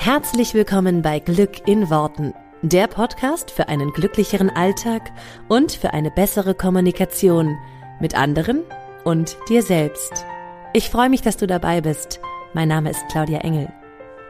Herzlich 0.00 0.54
willkommen 0.54 1.02
bei 1.02 1.18
Glück 1.18 1.66
in 1.66 1.90
Worten, 1.90 2.32
der 2.62 2.86
Podcast 2.86 3.50
für 3.50 3.68
einen 3.68 3.92
glücklicheren 3.92 4.48
Alltag 4.48 5.10
und 5.48 5.72
für 5.72 5.92
eine 5.92 6.12
bessere 6.12 6.54
Kommunikation 6.54 7.58
mit 8.00 8.14
anderen 8.14 8.62
und 9.02 9.36
dir 9.48 9.60
selbst. 9.60 10.24
Ich 10.72 10.88
freue 10.88 11.10
mich, 11.10 11.20
dass 11.22 11.36
du 11.36 11.48
dabei 11.48 11.80
bist. 11.80 12.20
Mein 12.54 12.68
Name 12.68 12.90
ist 12.90 13.02
Claudia 13.10 13.40
Engel. 13.40 13.72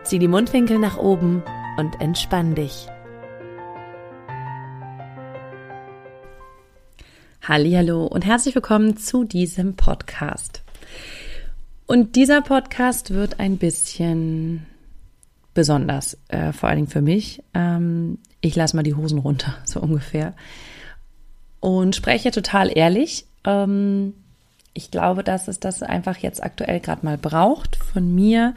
Zieh 0.05 0.19
die 0.19 0.27
Mundwinkel 0.27 0.79
nach 0.79 0.97
oben 0.97 1.43
und 1.77 2.01
entspann 2.01 2.55
dich. 2.55 2.87
Hallo 7.43 8.07
und 8.07 8.25
herzlich 8.25 8.55
willkommen 8.55 8.97
zu 8.97 9.25
diesem 9.25 9.77
Podcast. 9.77 10.63
Und 11.87 12.17
dieser 12.17 12.41
Podcast 12.41 13.13
wird 13.13 13.39
ein 13.39 13.59
bisschen 13.59 14.67
besonders, 15.59 16.17
äh, 16.29 16.53
vor 16.53 16.69
allen 16.69 16.77
Dingen 16.77 16.89
für 16.89 17.03
mich. 17.03 17.43
Ähm, 17.53 18.19
ich 18.41 18.55
lasse 18.55 18.77
mal 18.77 18.85
die 18.85 18.95
Hosen 18.95 19.19
runter, 19.19 19.57
so 19.65 19.81
ungefähr. 19.81 20.35
Und 21.59 21.97
spreche 21.97 22.31
total 22.31 22.71
ehrlich. 22.73 23.25
Ähm, 23.43 24.15
ich 24.73 24.93
glaube, 24.93 25.25
dass 25.25 25.49
es 25.49 25.59
das 25.59 25.83
einfach 25.83 26.19
jetzt 26.19 26.45
aktuell 26.45 26.79
gerade 26.79 27.05
mal 27.05 27.19
braucht 27.19 27.75
von 27.75 28.15
mir 28.15 28.55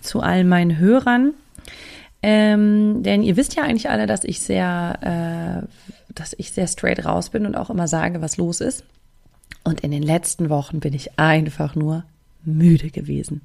zu 0.00 0.20
all 0.20 0.44
meinen 0.44 0.78
Hörern. 0.78 1.34
Ähm, 2.22 3.02
denn 3.02 3.24
ihr 3.24 3.36
wisst 3.36 3.56
ja 3.56 3.64
eigentlich 3.64 3.90
alle, 3.90 4.06
dass 4.06 4.22
ich 4.22 4.38
sehr, 4.38 5.66
äh, 5.66 6.14
dass 6.14 6.36
ich 6.38 6.52
sehr 6.52 6.68
straight 6.68 7.04
raus 7.04 7.30
bin 7.30 7.46
und 7.46 7.56
auch 7.56 7.68
immer 7.68 7.88
sage, 7.88 8.22
was 8.22 8.36
los 8.36 8.60
ist. 8.60 8.84
Und 9.64 9.80
in 9.80 9.90
den 9.90 10.04
letzten 10.04 10.50
Wochen 10.50 10.78
bin 10.78 10.94
ich 10.94 11.18
einfach 11.18 11.74
nur 11.74 12.04
müde 12.44 12.90
gewesen. 12.90 13.40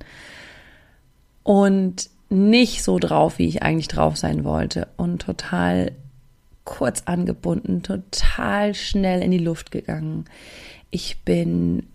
Und 1.42 2.12
nicht 2.30 2.84
so 2.84 3.00
drauf, 3.00 3.40
wie 3.40 3.48
ich 3.48 3.64
eigentlich 3.64 3.88
drauf 3.88 4.18
sein 4.18 4.44
wollte 4.44 4.88
und 4.98 5.22
total 5.22 5.92
kurz 6.64 7.04
angebunden, 7.06 7.82
total 7.82 8.76
schnell 8.76 9.24
in 9.24 9.32
die 9.32 9.40
Luft 9.40 9.72
gegangen. 9.72 10.26
Ich 10.92 11.22
bin, 11.22 11.88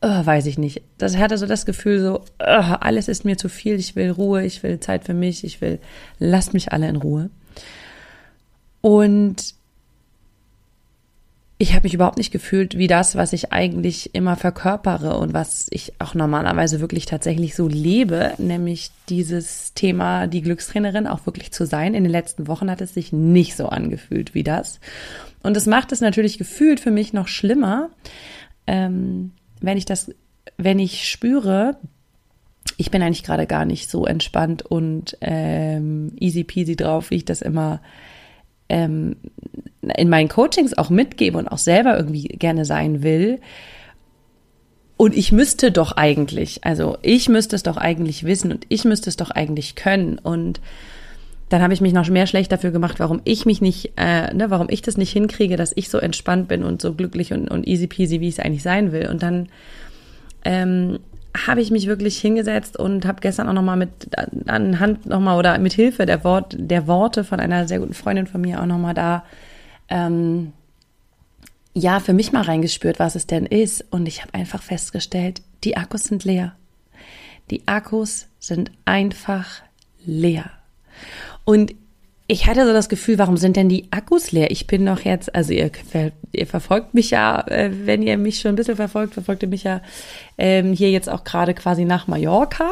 oh, 0.00 0.24
weiß 0.24 0.46
ich 0.46 0.56
nicht, 0.56 0.82
das 0.98 1.16
hatte 1.16 1.36
so 1.36 1.46
das 1.46 1.66
Gefühl 1.66 2.00
so, 2.00 2.20
oh, 2.38 2.74
alles 2.80 3.08
ist 3.08 3.24
mir 3.24 3.36
zu 3.36 3.48
viel, 3.48 3.74
ich 3.74 3.96
will 3.96 4.10
Ruhe, 4.10 4.44
ich 4.44 4.62
will 4.62 4.78
Zeit 4.78 5.04
für 5.04 5.14
mich, 5.14 5.42
ich 5.42 5.60
will, 5.60 5.80
lasst 6.20 6.54
mich 6.54 6.72
alle 6.72 6.88
in 6.88 6.96
Ruhe. 6.96 7.30
Und 8.80 9.54
ich 11.56 11.72
habe 11.72 11.84
mich 11.84 11.94
überhaupt 11.94 12.18
nicht 12.18 12.32
gefühlt 12.32 12.76
wie 12.76 12.88
das, 12.88 13.14
was 13.14 13.32
ich 13.32 13.52
eigentlich 13.52 14.14
immer 14.14 14.34
verkörpere 14.36 15.16
und 15.18 15.32
was 15.32 15.68
ich 15.70 15.92
auch 16.00 16.14
normalerweise 16.14 16.80
wirklich 16.80 17.06
tatsächlich 17.06 17.54
so 17.54 17.68
lebe, 17.68 18.32
nämlich 18.38 18.90
dieses 19.08 19.72
Thema, 19.74 20.26
die 20.26 20.42
Glückstrainerin 20.42 21.06
auch 21.06 21.26
wirklich 21.26 21.52
zu 21.52 21.64
sein. 21.64 21.94
In 21.94 22.02
den 22.02 22.10
letzten 22.10 22.48
Wochen 22.48 22.70
hat 22.70 22.80
es 22.80 22.94
sich 22.94 23.12
nicht 23.12 23.56
so 23.56 23.68
angefühlt 23.68 24.34
wie 24.34 24.42
das. 24.42 24.80
Und 25.42 25.56
es 25.56 25.66
macht 25.66 25.92
es 25.92 26.00
natürlich 26.00 26.38
gefühlt 26.38 26.80
für 26.80 26.90
mich 26.90 27.12
noch 27.12 27.28
schlimmer, 27.28 27.90
ähm, 28.66 29.32
wenn 29.60 29.78
ich 29.78 29.84
das, 29.84 30.12
wenn 30.56 30.78
ich 30.80 31.08
spüre, 31.08 31.76
ich 32.76 32.90
bin 32.90 33.02
eigentlich 33.02 33.22
gerade 33.22 33.46
gar 33.46 33.64
nicht 33.64 33.88
so 33.88 34.06
entspannt 34.06 34.62
und 34.62 35.16
ähm, 35.20 36.12
easy 36.18 36.42
peasy 36.42 36.74
drauf, 36.74 37.10
wie 37.10 37.16
ich 37.16 37.24
das 37.24 37.42
immer 37.42 37.80
ähm, 38.68 39.16
in 39.90 40.08
meinen 40.08 40.28
Coachings 40.28 40.76
auch 40.76 40.90
mitgebe 40.90 41.38
und 41.38 41.48
auch 41.48 41.58
selber 41.58 41.96
irgendwie 41.96 42.24
gerne 42.28 42.64
sein 42.64 43.02
will. 43.02 43.40
Und 44.96 45.16
ich 45.16 45.32
müsste 45.32 45.72
doch 45.72 45.92
eigentlich, 45.92 46.64
also 46.64 46.96
ich 47.02 47.28
müsste 47.28 47.56
es 47.56 47.62
doch 47.62 47.76
eigentlich 47.76 48.24
wissen 48.24 48.52
und 48.52 48.64
ich 48.68 48.84
müsste 48.84 49.10
es 49.10 49.16
doch 49.16 49.30
eigentlich 49.30 49.74
können. 49.74 50.18
Und 50.18 50.60
dann 51.48 51.62
habe 51.62 51.74
ich 51.74 51.80
mich 51.80 51.92
noch 51.92 52.08
mehr 52.08 52.26
schlecht 52.26 52.52
dafür 52.52 52.70
gemacht, 52.70 53.00
warum 53.00 53.20
ich 53.24 53.44
mich 53.44 53.60
nicht, 53.60 53.92
äh, 53.96 54.32
ne, 54.32 54.50
warum 54.50 54.68
ich 54.70 54.82
das 54.82 54.96
nicht 54.96 55.12
hinkriege, 55.12 55.56
dass 55.56 55.72
ich 55.74 55.88
so 55.88 55.98
entspannt 55.98 56.48
bin 56.48 56.62
und 56.62 56.80
so 56.80 56.94
glücklich 56.94 57.32
und, 57.32 57.48
und 57.50 57.66
easy 57.66 57.86
peasy, 57.86 58.20
wie 58.20 58.28
ich 58.28 58.38
es 58.38 58.44
eigentlich 58.44 58.62
sein 58.62 58.92
will. 58.92 59.08
Und 59.08 59.22
dann 59.22 59.48
ähm, 60.44 61.00
habe 61.46 61.60
ich 61.60 61.70
mich 61.70 61.86
wirklich 61.86 62.18
hingesetzt 62.18 62.78
und 62.78 63.04
habe 63.06 63.20
gestern 63.20 63.48
auch 63.48 63.52
nochmal 63.52 63.76
mit 63.76 63.90
anhand 64.46 65.06
nochmal 65.06 65.38
oder 65.38 65.58
mit 65.58 65.72
Hilfe 65.72 66.06
der, 66.06 66.22
Wort, 66.22 66.54
der 66.56 66.86
Worte 66.86 67.24
von 67.24 67.40
einer 67.40 67.66
sehr 67.66 67.80
guten 67.80 67.94
Freundin 67.94 68.26
von 68.26 68.40
mir 68.40 68.60
auch 68.60 68.66
nochmal 68.66 68.94
da 68.94 69.24
ähm, 69.88 70.52
ja 71.74 72.00
für 72.00 72.12
mich 72.12 72.32
mal 72.32 72.42
reingespürt, 72.42 72.98
was 72.98 73.14
es 73.14 73.26
denn 73.26 73.46
ist. 73.46 73.84
Und 73.90 74.06
ich 74.06 74.22
habe 74.22 74.34
einfach 74.34 74.62
festgestellt, 74.62 75.42
die 75.64 75.76
Akkus 75.76 76.04
sind 76.04 76.24
leer. 76.24 76.54
Die 77.50 77.66
Akkus 77.66 78.26
sind 78.38 78.70
einfach 78.84 79.62
leer. 80.04 80.50
Und 81.44 81.74
ich 82.26 82.46
hatte 82.46 82.64
so 82.64 82.72
das 82.72 82.88
Gefühl, 82.88 83.18
warum 83.18 83.36
sind 83.36 83.56
denn 83.56 83.68
die 83.68 83.88
Akkus 83.90 84.32
leer? 84.32 84.50
Ich 84.50 84.66
bin 84.66 84.86
doch 84.86 85.00
jetzt, 85.00 85.34
also 85.34 85.52
ihr, 85.52 85.70
ihr 86.32 86.46
verfolgt 86.46 86.94
mich 86.94 87.10
ja, 87.10 87.46
äh, 87.48 87.70
wenn 87.84 88.02
ihr 88.02 88.16
mich 88.16 88.40
schon 88.40 88.52
ein 88.52 88.56
bisschen 88.56 88.76
verfolgt, 88.76 89.12
verfolgt 89.12 89.42
ihr 89.42 89.48
mich 89.48 89.64
ja 89.64 89.82
ähm, 90.38 90.72
hier 90.72 90.90
jetzt 90.90 91.10
auch 91.10 91.24
gerade 91.24 91.52
quasi 91.52 91.84
nach 91.84 92.06
Mallorca. 92.06 92.70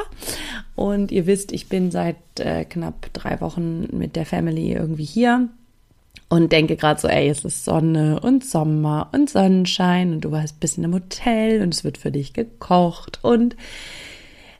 Und 0.74 1.12
ihr 1.12 1.26
wisst, 1.26 1.52
ich 1.52 1.68
bin 1.68 1.90
seit 1.90 2.16
äh, 2.38 2.64
knapp 2.64 3.12
drei 3.12 3.42
Wochen 3.42 3.88
mit 3.94 4.16
der 4.16 4.24
Family 4.24 4.72
irgendwie 4.72 5.04
hier 5.04 5.48
und 6.28 6.50
denke 6.50 6.76
gerade 6.76 6.98
so, 6.98 7.08
ey, 7.08 7.28
es 7.28 7.44
ist 7.44 7.64
Sonne 7.64 8.20
und 8.20 8.44
Sommer 8.44 9.10
und 9.12 9.28
Sonnenschein 9.28 10.14
und 10.14 10.22
du 10.22 10.32
warst 10.32 10.56
ein 10.56 10.60
bisschen 10.60 10.84
im 10.84 10.94
Hotel 10.94 11.60
und 11.60 11.74
es 11.74 11.84
wird 11.84 11.98
für 11.98 12.10
dich 12.10 12.32
gekocht 12.32 13.18
und 13.22 13.54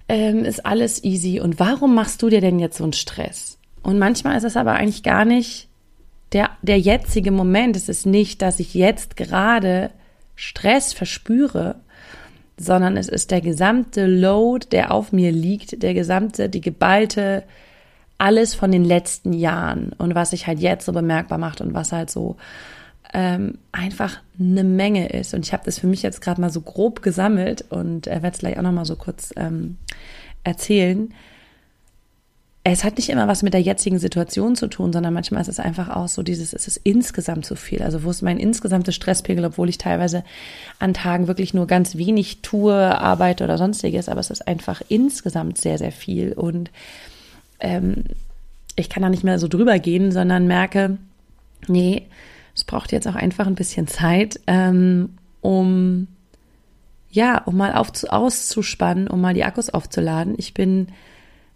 ähm, 0.09 0.45
ist 0.45 0.67
alles 0.67 1.03
easy. 1.03 1.41
Und 1.41 1.59
warum 1.59 1.95
machst 1.95 2.21
du 2.23 2.29
dir 2.29 2.43
denn 2.43 2.59
jetzt 2.59 2.77
so 2.77 2.85
einen 2.85 2.93
Stress? 2.93 3.59
Und 3.83 3.99
manchmal 3.99 4.37
ist 4.37 4.45
es 4.45 4.57
aber 4.57 4.75
eigentlich 4.75 5.03
gar 5.03 5.25
nicht 5.25 5.69
der, 6.33 6.51
der 6.61 6.79
jetzige 6.79 7.31
Moment. 7.31 7.77
Es 7.77 7.89
ist 7.89 8.05
nicht, 8.05 8.43
dass 8.43 8.61
ich 8.61 8.75
jetzt 8.75 9.17
gerade 9.17 9.91
Stress 10.37 10.93
verspüre, 10.93 11.77
sondern 12.59 12.97
es 12.97 13.09
ist 13.09 13.31
der 13.31 13.41
gesamte 13.41 14.07
Load, 14.07 14.67
der 14.71 14.93
auf 14.93 15.13
mir 15.13 15.33
liegt, 15.33 15.83
der 15.83 15.95
gesamte, 15.95 16.49
die 16.49 16.61
geballte, 16.61 17.45
alles 18.23 18.55
von 18.55 18.71
den 18.71 18.85
letzten 18.85 19.33
Jahren 19.33 19.93
und 19.99 20.15
was 20.15 20.31
sich 20.31 20.47
halt 20.47 20.61
jetzt 20.61 20.87
so 20.87 20.93
bemerkbar 20.93 21.39
macht 21.39 21.61
und 21.61 21.75
was 21.75 21.93
halt 21.93 22.11
so 22.11 22.37
ähm, 23.13 23.59
einfach 23.73 24.21
eine 24.39 24.65
Menge 24.65 25.09
ist. 25.09 25.35
Und 25.35 25.45
ich 25.45 25.53
habe 25.53 25.65
das 25.65 25.79
für 25.79 25.87
mich 25.87 26.03
jetzt 26.03 26.21
gerade 26.21 26.41
mal 26.41 26.51
so 26.51 26.61
grob 26.61 27.03
gesammelt 27.03 27.65
und 27.71 28.07
äh, 28.07 28.23
werde 28.23 28.35
es 28.35 28.39
gleich 28.39 28.59
auch 28.59 28.63
noch 28.63 28.73
mal 28.73 28.85
so 28.85 28.97
kurz 28.97 29.33
ähm, 29.37 29.77
erzählen 30.45 31.13
es 32.65 32.85
hat 32.85 32.97
nicht 32.97 33.09
immer 33.09 33.27
was 33.27 33.43
mit 33.43 33.55
der 33.55 33.61
jetzigen 33.61 33.99
Situation 33.99 34.55
zu 34.55 34.69
tun, 34.69 34.93
sondern 34.93 35.13
manchmal 35.13 35.43
ist 35.43 35.49
es 35.49 35.59
einfach 35.59 35.89
auch 35.89 36.07
so 36.07 36.23
dieses, 36.23 36.53
es 36.53 36.69
ist 36.69 36.81
insgesamt 36.85 37.45
zu 37.45 37.57
viel. 37.57 37.83
Also 37.83 38.05
wo 38.05 38.11
ist 38.11 38.23
mein 38.23 38.39
insgesamtes 38.39 38.95
Stresspegel, 38.95 39.45
obwohl 39.45 39.69
ich 39.69 39.79
teilweise 39.79 40.23
an 40.79 40.95
Tagen 40.95 41.27
wirklich 41.27 41.55
nur 41.55 41.67
ganz 41.67 41.97
wenig 41.97 42.41
tue, 42.43 42.73
arbeite 42.73 43.43
oder 43.43 43.59
sonstiges, 43.59 44.09
aber 44.09 44.21
es 44.21 44.31
ist 44.31 44.47
einfach 44.47 44.81
insgesamt 44.89 45.59
sehr, 45.59 45.77
sehr 45.79 45.91
viel. 45.91 46.35
Und 46.35 46.71
ähm, 47.63 48.05
ich 48.77 48.89
kann 48.91 49.03
da 49.03 49.09
nicht 49.09 49.25
mehr 49.25 49.39
so 49.39 49.49
drüber 49.49 49.79
gehen, 49.79 50.13
sondern 50.13 50.47
merke, 50.47 50.99
nee, 51.69 52.07
es 52.55 52.65
braucht 52.65 52.93
jetzt 52.93 53.09
auch 53.09 53.15
einfach 53.15 53.47
ein 53.47 53.55
bisschen 53.55 53.87
Zeit, 53.87 54.41
ähm, 54.47 55.11
um 55.41 56.09
ja, 57.11 57.39
um 57.45 57.57
mal 57.59 57.75
auf, 57.75 57.91
auszuspannen, 58.09 59.07
um 59.07 59.21
mal 59.21 59.35
die 59.35 59.45
Akkus 59.45 59.69
aufzuladen. 59.69 60.35
Ich 60.39 60.55
bin 60.55 60.89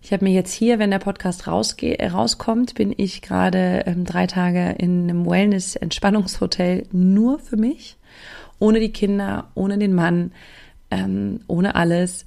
ich 0.06 0.12
habe 0.12 0.24
mir 0.24 0.32
jetzt 0.32 0.52
hier, 0.52 0.78
wenn 0.78 0.92
der 0.92 1.00
Podcast 1.00 1.48
rausge 1.48 1.98
rauskommt, 2.00 2.74
bin 2.74 2.94
ich 2.96 3.22
gerade 3.22 3.82
ähm, 3.86 4.04
drei 4.04 4.28
Tage 4.28 4.76
in 4.78 5.10
einem 5.10 5.28
Wellness-Entspannungshotel 5.28 6.86
nur 6.92 7.40
für 7.40 7.56
mich, 7.56 7.96
ohne 8.60 8.78
die 8.78 8.92
Kinder, 8.92 9.48
ohne 9.56 9.78
den 9.78 9.94
Mann, 9.94 10.30
ähm, 10.90 11.40
ohne 11.46 11.74
alles. 11.74 12.24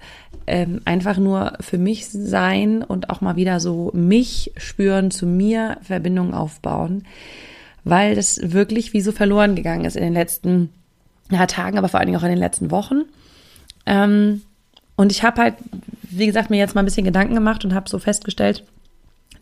Ähm, 0.48 0.82
einfach 0.86 1.18
nur 1.18 1.54
für 1.60 1.78
mich 1.78 2.10
sein 2.10 2.84
und 2.84 3.10
auch 3.10 3.22
mal 3.22 3.36
wieder 3.36 3.60
so 3.60 3.92
mich 3.94 4.52
spüren, 4.58 5.12
zu 5.12 5.28
mir 5.28 5.78
Verbindungen 5.82 6.34
aufbauen, 6.34 7.04
weil 7.84 8.16
das 8.16 8.52
wirklich 8.52 8.94
wie 8.94 9.02
so 9.02 9.12
verloren 9.12 9.56
gegangen 9.56 9.86
ist 9.86 9.96
in 9.96 10.04
den 10.04 10.14
letzten 10.14 10.70
ja, 11.30 11.46
Tagen, 11.46 11.78
aber 11.78 11.88
vor 11.88 12.00
allen 12.00 12.08
Dingen 12.08 12.20
auch 12.20 12.24
in 12.24 12.30
den 12.30 12.40
letzten 12.40 12.72
Wochen. 12.72 13.04
Ähm, 13.86 14.42
und 14.96 15.12
ich 15.12 15.24
habe 15.24 15.42
halt, 15.42 15.56
wie 16.02 16.26
gesagt, 16.26 16.50
mir 16.50 16.58
jetzt 16.58 16.76
mal 16.76 16.82
ein 16.82 16.86
bisschen 16.86 17.06
Gedanken 17.06 17.36
gemacht 17.36 17.64
und 17.64 17.74
habe 17.74 17.90
so 17.90 18.00
festgestellt, 18.00 18.64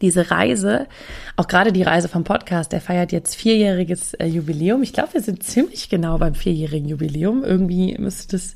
diese 0.01 0.29
Reise, 0.29 0.87
auch 1.35 1.47
gerade 1.47 1.71
die 1.71 1.83
Reise 1.83 2.07
vom 2.07 2.23
Podcast, 2.23 2.71
der 2.71 2.81
feiert 2.81 3.11
jetzt 3.11 3.35
vierjähriges 3.35 4.13
äh, 4.15 4.27
Jubiläum. 4.27 4.83
Ich 4.83 4.93
glaube, 4.93 5.13
wir 5.13 5.21
sind 5.21 5.43
ziemlich 5.43 5.89
genau 5.89 6.17
beim 6.17 6.35
vierjährigen 6.35 6.87
Jubiläum. 6.87 7.43
Irgendwie 7.43 7.97
müsste 7.97 8.37
das 8.37 8.55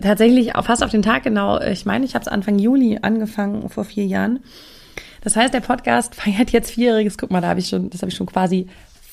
tatsächlich 0.00 0.52
fast 0.62 0.82
auf 0.82 0.90
den 0.90 1.02
Tag 1.02 1.22
genau, 1.22 1.60
ich 1.60 1.86
meine, 1.86 2.04
ich 2.04 2.14
habe 2.14 2.22
es 2.22 2.28
Anfang 2.28 2.58
Juli 2.58 2.98
angefangen, 3.02 3.68
vor 3.68 3.84
vier 3.84 4.06
Jahren. 4.06 4.40
Das 5.22 5.36
heißt, 5.36 5.54
der 5.54 5.60
Podcast 5.60 6.14
feiert 6.16 6.50
jetzt 6.52 6.70
vierjähriges. 6.70 7.18
Guck 7.18 7.30
mal, 7.30 7.40
da 7.40 7.48
habe 7.48 7.60
ich 7.60 7.68
schon, 7.68 7.90
das 7.90 8.02
habe 8.02 8.10
ich 8.10 8.16
schon 8.16 8.26
quasi 8.26 8.68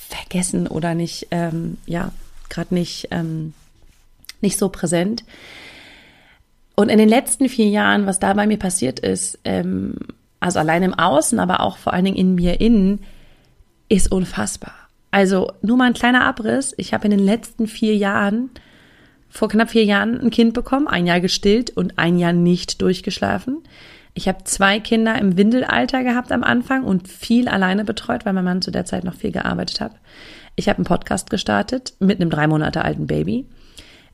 vergessen 0.10 0.68
oder 0.68 0.94
nicht, 0.94 1.28
ähm, 1.32 1.78
ja, 1.86 2.12
gerade 2.50 2.74
nicht, 2.74 3.08
ähm, 3.12 3.54
nicht 4.42 4.58
so 4.58 4.70
präsent. 4.70 5.24
Und 6.76 6.90
in 6.90 6.98
den 6.98 7.10
letzten 7.10 7.50
vier 7.50 7.68
Jahren, 7.68 8.06
was 8.06 8.20
da 8.20 8.34
bei 8.34 8.48
mir 8.48 8.58
passiert 8.58 9.00
ist, 9.00 9.40
ähm, 9.44 9.96
also 10.40 10.60
allein 10.60 10.84
im 10.84 10.94
Außen, 10.94 11.40
aber 11.40 11.62
auch 11.62 11.78
vor 11.78 11.94
allen 11.94 12.06
Dingen 12.06 12.18
in 12.18 12.36
mir 12.36 12.60
innen, 12.60 13.00
ist 13.90 14.12
unfassbar. 14.12 14.74
Also 15.12 15.52
nur 15.62 15.78
mal 15.78 15.86
ein 15.86 15.94
kleiner 15.94 16.26
Abriss. 16.26 16.74
Ich 16.78 16.94
habe 16.94 17.06
in 17.06 17.12
den 17.12 17.20
letzten 17.20 17.68
vier 17.68 17.96
Jahren, 17.96 18.50
vor 19.34 19.50
knapp 19.50 19.72
vier 19.72 19.84
Jahren, 19.84 20.22
ein 20.22 20.30
Kind 20.30 20.54
bekommen, 20.54 20.88
ein 20.88 21.08
Jahr 21.08 21.20
gestillt 21.20 21.72
und 21.72 21.98
ein 21.98 22.20
Jahr 22.20 22.34
nicht 22.34 22.84
durchgeschlafen. 22.84 23.64
Ich 24.14 24.28
habe 24.28 24.44
zwei 24.44 24.80
Kinder 24.80 25.18
im 25.18 25.38
Windelalter 25.38 26.04
gehabt 26.04 26.32
am 26.32 26.44
Anfang 26.44 26.84
und 26.84 27.08
viel 27.08 27.48
alleine 27.48 27.84
betreut, 27.84 28.28
weil 28.28 28.34
mein 28.34 28.44
Mann 28.44 28.62
zu 28.62 28.70
der 28.70 28.86
Zeit 28.86 29.04
noch 29.04 29.16
viel 29.16 29.32
gearbeitet 29.32 29.82
hat. 29.82 29.94
Ich 30.56 30.70
habe 30.70 30.78
einen 30.78 30.86
Podcast 30.86 31.32
gestartet 31.32 31.96
mit 32.00 32.22
einem 32.22 32.30
drei 32.30 32.46
Monate 32.46 32.86
alten 32.86 33.08
Baby. 33.08 33.48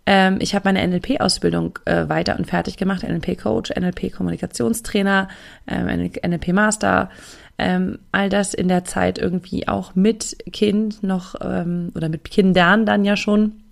Ähm, 0.05 0.37
ich 0.39 0.55
habe 0.55 0.71
meine 0.71 0.87
NLP-Ausbildung 0.87 1.79
äh, 1.83 2.07
weiter 2.07 2.39
und 2.39 2.47
fertig 2.47 2.77
gemacht, 2.77 3.03
NLP-Coach, 3.03 3.71
NLP-Kommunikationstrainer, 3.71 5.27
ähm, 5.67 6.11
NLP-Master. 6.25 7.09
Ähm, 7.57 7.99
all 8.13 8.29
das 8.29 8.53
in 8.53 8.69
der 8.69 8.85
Zeit 8.85 9.17
irgendwie 9.17 9.67
auch 9.67 9.95
mit 9.95 10.37
Kind 10.53 11.03
noch 11.03 11.35
ähm, 11.41 11.91
oder 11.93 12.07
mit 12.07 12.31
Kindern 12.31 12.85
dann 12.85 13.03
ja 13.03 13.17
schon 13.17 13.63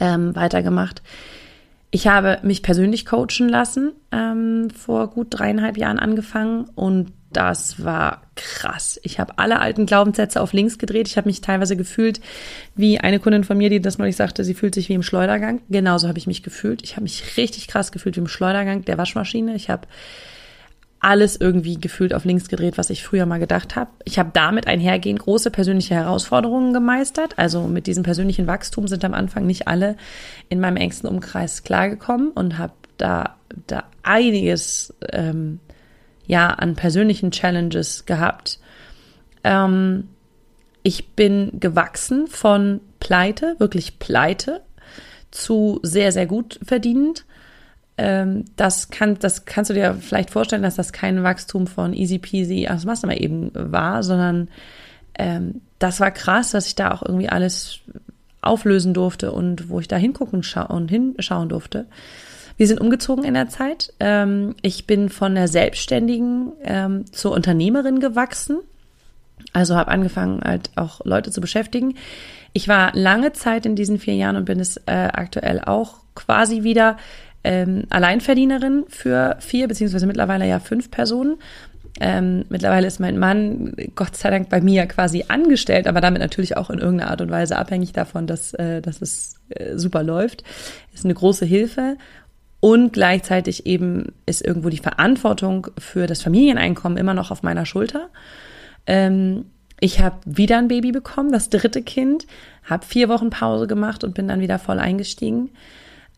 ähm, 0.00 0.34
weitergemacht. 0.34 1.02
Ich 1.90 2.08
habe 2.08 2.40
mich 2.42 2.62
persönlich 2.62 3.06
coachen 3.06 3.48
lassen, 3.48 3.92
ähm, 4.10 4.68
vor 4.70 5.10
gut 5.10 5.28
dreieinhalb 5.30 5.76
Jahren 5.76 6.00
angefangen 6.00 6.64
und 6.74 7.12
das 7.32 7.84
war 7.84 8.22
krass. 8.36 8.98
Ich 9.02 9.18
habe 9.20 9.38
alle 9.38 9.60
alten 9.60 9.86
Glaubenssätze 9.86 10.40
auf 10.40 10.52
links 10.52 10.78
gedreht. 10.78 11.08
Ich 11.08 11.16
habe 11.16 11.28
mich 11.28 11.40
teilweise 11.40 11.76
gefühlt 11.76 12.20
wie 12.74 12.98
eine 12.98 13.18
Kundin 13.18 13.44
von 13.44 13.58
mir, 13.58 13.70
die 13.70 13.80
das 13.80 13.98
neulich 13.98 14.16
sagte, 14.16 14.44
sie 14.44 14.54
fühlt 14.54 14.74
sich 14.74 14.88
wie 14.88 14.94
im 14.94 15.02
Schleudergang. 15.02 15.60
Genauso 15.68 16.08
habe 16.08 16.18
ich 16.18 16.26
mich 16.26 16.42
gefühlt. 16.42 16.82
Ich 16.82 16.92
habe 16.92 17.02
mich 17.02 17.36
richtig 17.36 17.68
krass 17.68 17.92
gefühlt 17.92 18.16
wie 18.16 18.20
im 18.20 18.28
Schleudergang 18.28 18.84
der 18.84 18.98
Waschmaschine. 18.98 19.54
Ich 19.54 19.68
habe 19.68 19.86
alles 21.04 21.36
irgendwie 21.36 21.78
gefühlt 21.78 22.14
auf 22.14 22.24
links 22.24 22.48
gedreht, 22.48 22.78
was 22.78 22.88
ich 22.88 23.04
früher 23.04 23.26
mal 23.26 23.38
gedacht 23.38 23.76
habe. 23.76 23.90
Ich 24.04 24.18
habe 24.18 24.30
damit 24.32 24.66
einhergehend 24.66 25.20
große 25.20 25.50
persönliche 25.50 25.94
Herausforderungen 25.94 26.72
gemeistert. 26.72 27.38
Also 27.38 27.64
mit 27.64 27.86
diesem 27.86 28.04
persönlichen 28.04 28.46
Wachstum 28.46 28.88
sind 28.88 29.04
am 29.04 29.12
Anfang 29.12 29.46
nicht 29.46 29.68
alle 29.68 29.96
in 30.48 30.60
meinem 30.60 30.78
engsten 30.78 31.08
Umkreis 31.08 31.62
klargekommen 31.62 32.30
und 32.30 32.56
habe 32.56 32.72
da, 32.96 33.36
da 33.66 33.84
einiges 34.02 34.94
ähm, 35.12 35.60
ja 36.26 36.48
an 36.48 36.74
persönlichen 36.74 37.30
Challenges 37.30 38.06
gehabt. 38.06 38.58
Ähm, 39.44 40.08
ich 40.82 41.08
bin 41.10 41.60
gewachsen 41.60 42.28
von 42.28 42.80
Pleite, 42.98 43.56
wirklich 43.58 43.98
Pleite, 43.98 44.62
zu 45.30 45.80
sehr, 45.82 46.12
sehr 46.12 46.26
gut 46.26 46.58
verdienend 46.64 47.26
ähm, 47.26 47.33
das, 47.96 48.90
kann, 48.90 49.18
das 49.20 49.44
kannst 49.44 49.70
du 49.70 49.74
dir 49.74 49.94
vielleicht 49.94 50.30
vorstellen, 50.30 50.62
dass 50.62 50.74
das 50.74 50.92
kein 50.92 51.22
Wachstum 51.22 51.68
von 51.68 51.92
easy 51.92 52.18
peasy 52.18 52.66
aus 52.68 52.86
was 52.86 53.02
mal 53.02 53.20
eben 53.20 53.52
war, 53.54 54.02
sondern 54.02 54.48
ähm, 55.16 55.60
das 55.78 56.00
war 56.00 56.10
krass, 56.10 56.54
was 56.54 56.66
ich 56.66 56.74
da 56.74 56.90
auch 56.90 57.02
irgendwie 57.02 57.28
alles 57.28 57.80
auflösen 58.40 58.94
durfte 58.94 59.32
und 59.32 59.68
wo 59.68 59.80
ich 59.80 59.88
da 59.88 59.96
hingucken 59.96 60.42
scha 60.42 60.62
und 60.62 60.88
hinschauen 60.88 61.48
durfte. 61.48 61.86
Wir 62.56 62.68
sind 62.68 62.80
umgezogen 62.80 63.24
in 63.24 63.34
der 63.34 63.48
Zeit. 63.48 63.92
Ähm, 64.00 64.54
ich 64.62 64.86
bin 64.86 65.08
von 65.08 65.34
der 65.34 65.48
Selbstständigen 65.48 66.52
ähm, 66.62 67.10
zur 67.12 67.32
Unternehmerin 67.32 68.00
gewachsen. 68.00 68.58
Also 69.52 69.76
habe 69.76 69.90
angefangen, 69.90 70.40
halt 70.44 70.70
auch 70.76 71.00
Leute 71.04 71.30
zu 71.30 71.40
beschäftigen. 71.40 71.94
Ich 72.52 72.68
war 72.68 72.92
lange 72.94 73.32
Zeit 73.32 73.66
in 73.66 73.74
diesen 73.74 73.98
vier 73.98 74.14
Jahren 74.14 74.36
und 74.36 74.44
bin 74.44 74.60
es 74.60 74.76
äh, 74.86 75.08
aktuell 75.12 75.60
auch 75.60 75.96
quasi 76.14 76.62
wieder 76.62 76.96
ähm, 77.44 77.84
Alleinverdienerin 77.90 78.84
für 78.88 79.36
vier, 79.40 79.68
beziehungsweise 79.68 80.06
mittlerweile 80.06 80.48
ja 80.48 80.58
fünf 80.58 80.90
Personen. 80.90 81.36
Ähm, 82.00 82.44
mittlerweile 82.48 82.88
ist 82.88 82.98
mein 82.98 83.18
Mann 83.18 83.72
Gott 83.94 84.16
sei 84.16 84.30
Dank 84.30 84.48
bei 84.48 84.60
mir 84.60 84.86
quasi 84.86 85.26
angestellt, 85.28 85.86
aber 85.86 86.00
damit 86.00 86.20
natürlich 86.20 86.56
auch 86.56 86.70
in 86.70 86.80
irgendeiner 86.80 87.10
Art 87.10 87.20
und 87.20 87.30
Weise 87.30 87.56
abhängig 87.56 87.92
davon, 87.92 88.26
dass, 88.26 88.52
äh, 88.54 88.82
dass 88.82 89.00
es 89.00 89.36
äh, 89.50 89.76
super 89.76 90.02
läuft. 90.02 90.42
Ist 90.92 91.04
eine 91.04 91.14
große 91.14 91.44
Hilfe. 91.44 91.96
Und 92.58 92.94
gleichzeitig 92.94 93.66
eben 93.66 94.12
ist 94.24 94.42
irgendwo 94.42 94.70
die 94.70 94.78
Verantwortung 94.78 95.66
für 95.78 96.06
das 96.06 96.22
Familieneinkommen 96.22 96.96
immer 96.96 97.14
noch 97.14 97.30
auf 97.30 97.42
meiner 97.42 97.66
Schulter. 97.66 98.08
Ähm, 98.86 99.44
ich 99.78 100.00
habe 100.00 100.16
wieder 100.24 100.58
ein 100.58 100.68
Baby 100.68 100.90
bekommen, 100.90 101.30
das 101.30 101.50
dritte 101.50 101.82
Kind, 101.82 102.26
habe 102.64 102.86
vier 102.86 103.10
Wochen 103.10 103.28
Pause 103.28 103.66
gemacht 103.66 104.02
und 104.02 104.14
bin 104.14 104.28
dann 104.28 104.40
wieder 104.40 104.58
voll 104.58 104.78
eingestiegen. 104.78 105.50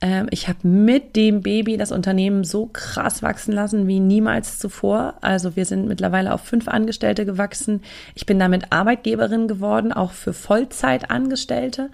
Ähm, 0.00 0.26
ich 0.31 0.48
habe 0.48 0.66
mit 0.66 1.16
dem 1.16 1.43
Baby 1.43 1.76
das 1.76 1.93
Unternehmen 1.93 2.44
so 2.44 2.66
krass 2.66 3.22
wachsen 3.22 3.52
lassen 3.52 3.87
wie 3.87 4.00
niemals 4.00 4.58
zuvor. 4.58 5.14
Also 5.20 5.56
wir 5.56 5.64
sind 5.64 5.88
mittlerweile 5.88 6.32
auf 6.32 6.43
fünf 6.43 6.69
Angestellte 6.69 7.25
gewachsen. 7.25 7.82
Ich 8.14 8.26
bin 8.26 8.38
damit 8.38 8.72
Arbeitgeberin 8.72 9.48
geworden, 9.48 9.93
auch 9.93 10.12
für 10.12 10.32
Vollzeitangestellte. 10.32 11.90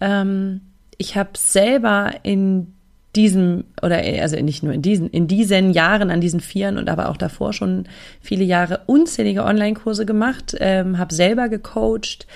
Ähm, 0.00 0.62
ich 0.96 1.16
habe 1.16 1.30
selber 1.36 2.12
in 2.24 2.74
diesem 3.16 3.64
oder 3.82 3.98
also 4.20 4.36
nicht 4.36 4.62
nur 4.62 4.72
in 4.72 4.82
diesen 4.82 5.08
in 5.08 5.26
diesen 5.26 5.72
Jahren 5.72 6.10
an 6.10 6.20
diesen 6.20 6.40
Vieren 6.40 6.76
und 6.76 6.90
aber 6.90 7.08
auch 7.08 7.16
davor 7.16 7.52
schon 7.52 7.84
viele 8.20 8.44
Jahre 8.44 8.82
unzählige 8.86 9.44
Online-Kurse 9.44 10.04
gemacht, 10.04 10.54
ähm, 10.60 10.98
habe 10.98 11.14
selber 11.14 11.48
gecoacht 11.48 12.26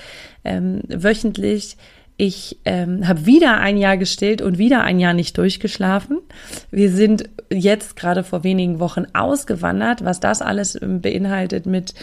ähm, 0.43 0.81
wöchentlich 0.87 1.77
ich 2.17 2.59
ähm, 2.65 3.07
habe 3.07 3.25
wieder 3.25 3.57
ein 3.57 3.77
Jahr 3.77 3.97
gestillt 3.97 4.41
und 4.41 4.57
wieder 4.57 4.83
ein 4.83 4.99
Jahr 4.99 5.13
nicht 5.13 5.37
durchgeschlafen. 5.37 6.19
Wir 6.69 6.91
sind 6.91 7.29
jetzt 7.51 7.95
gerade 7.95 8.23
vor 8.23 8.43
wenigen 8.43 8.79
Wochen 8.79 9.05
ausgewandert. 9.13 10.05
Was 10.05 10.19
das 10.19 10.41
alles 10.41 10.79
ähm, 10.81 11.01
beinhaltet 11.01 11.65
mit 11.65 11.93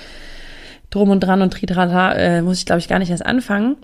Drum 0.91 1.11
und 1.11 1.21
Dran 1.21 1.43
und 1.43 1.53
Tritrata, 1.53 2.12
äh, 2.15 2.43
muss 2.43 2.59
ich 2.59 2.67
glaube 2.67 2.81
ich 2.81 2.89
gar 2.89 2.99
nicht 2.99 3.11
erst 3.11 3.25
anfangen. 3.25 3.77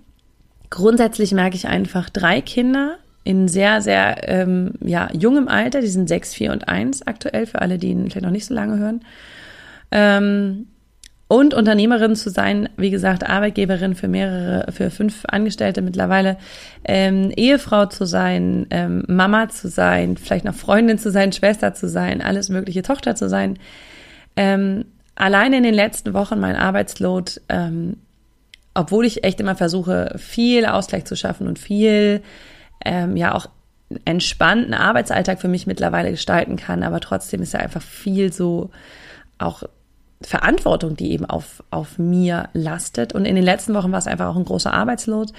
Grundsätzlich 0.71 1.33
merke 1.33 1.57
ich 1.57 1.69
einfach 1.69 2.11
drei 2.11 2.41
Kinder 2.41 2.97
in 3.23 3.47
sehr, 3.49 3.81
sehr 3.81 4.29
ähm, 4.29 4.75
ja, 4.81 5.09
jungem 5.13 5.49
Alter. 5.49 5.81
Die 5.81 5.87
sind 5.87 6.09
sechs, 6.09 6.35
vier 6.35 6.53
und 6.53 6.69
eins 6.69 7.07
aktuell, 7.07 7.47
für 7.47 7.61
alle, 7.61 7.79
die 7.79 7.89
ihn 7.89 8.11
vielleicht 8.11 8.25
noch 8.25 8.31
nicht 8.31 8.47
so 8.47 8.55
lange 8.55 8.79
hören. 8.79 9.01
Ähm, 9.93 10.67
und 11.29 11.55
Unternehmerin 11.55 12.15
zu 12.15 12.31
sein, 12.31 12.69
wie 12.77 12.91
gesagt, 12.91 13.29
Arbeitgeberin 13.29 13.97
für 13.97 14.07
mehrere, 14.07 14.71
für 14.71 14.91
fünf 14.91 15.25
Angestellte 15.27 15.83
mittlerweile, 15.83 16.37
ähm, 16.85 17.33
Ehefrau 17.35 17.87
zu 17.87 18.07
sein, 18.07 18.67
ähm, 18.71 19.05
Mama 19.09 19.49
zu 19.49 19.69
sein, 19.69 20.17
vielleicht 20.17 20.45
noch 20.45 20.55
Freundin 20.55 20.99
zu 20.99 21.11
sein, 21.11 21.33
Schwester 21.33 21.75
zu 21.75 21.89
sein, 21.89 22.23
alles 22.23 22.49
mögliche, 22.49 22.83
Tochter 22.83 23.17
zu 23.17 23.29
sein. 23.29 23.59
Ähm, 24.37 24.85
alleine 25.17 25.57
in 25.57 25.63
den 25.65 25.75
letzten 25.75 26.15
Wochen 26.15 26.39
mein 26.39 26.55
Arbeitsload, 26.55 27.33
ähm, 27.49 27.97
obwohl 28.75 29.05
ich 29.05 29.25
echt 29.25 29.41
immer 29.41 29.57
versuche, 29.57 30.15
viel 30.19 30.65
Ausgleich 30.65 31.07
zu 31.07 31.17
schaffen 31.17 31.49
und 31.49 31.59
viel, 31.59 32.23
ähm, 32.85 33.17
ja 33.17 33.35
auch 33.35 33.49
entspannten 34.05 34.75
Arbeitsalltag 34.75 35.41
für 35.41 35.49
mich 35.49 35.67
mittlerweile 35.67 36.11
gestalten 36.11 36.57
kann, 36.57 36.83
aber 36.83 37.01
trotzdem 37.01 37.43
ist 37.43 37.53
ja 37.53 37.61
einfach 37.61 37.83
viel 37.83 38.33
so 38.33 38.71
auch 39.39 39.65
Verantwortung, 40.23 40.97
die 40.97 41.13
eben 41.13 41.27
auf, 41.27 41.63
auf 41.71 41.99
mir 41.99 42.49
lastet. 42.53 43.13
Und 43.13 43.25
in 43.25 43.35
den 43.35 43.45
letzten 43.45 43.75
Wochen 43.75 43.93
war 43.93 43.99
es 43.99 44.07
einfach 44.07 44.27
auch 44.27 44.37
ein 44.37 44.45
großer 44.45 44.73
Arbeitsload. 44.73 45.33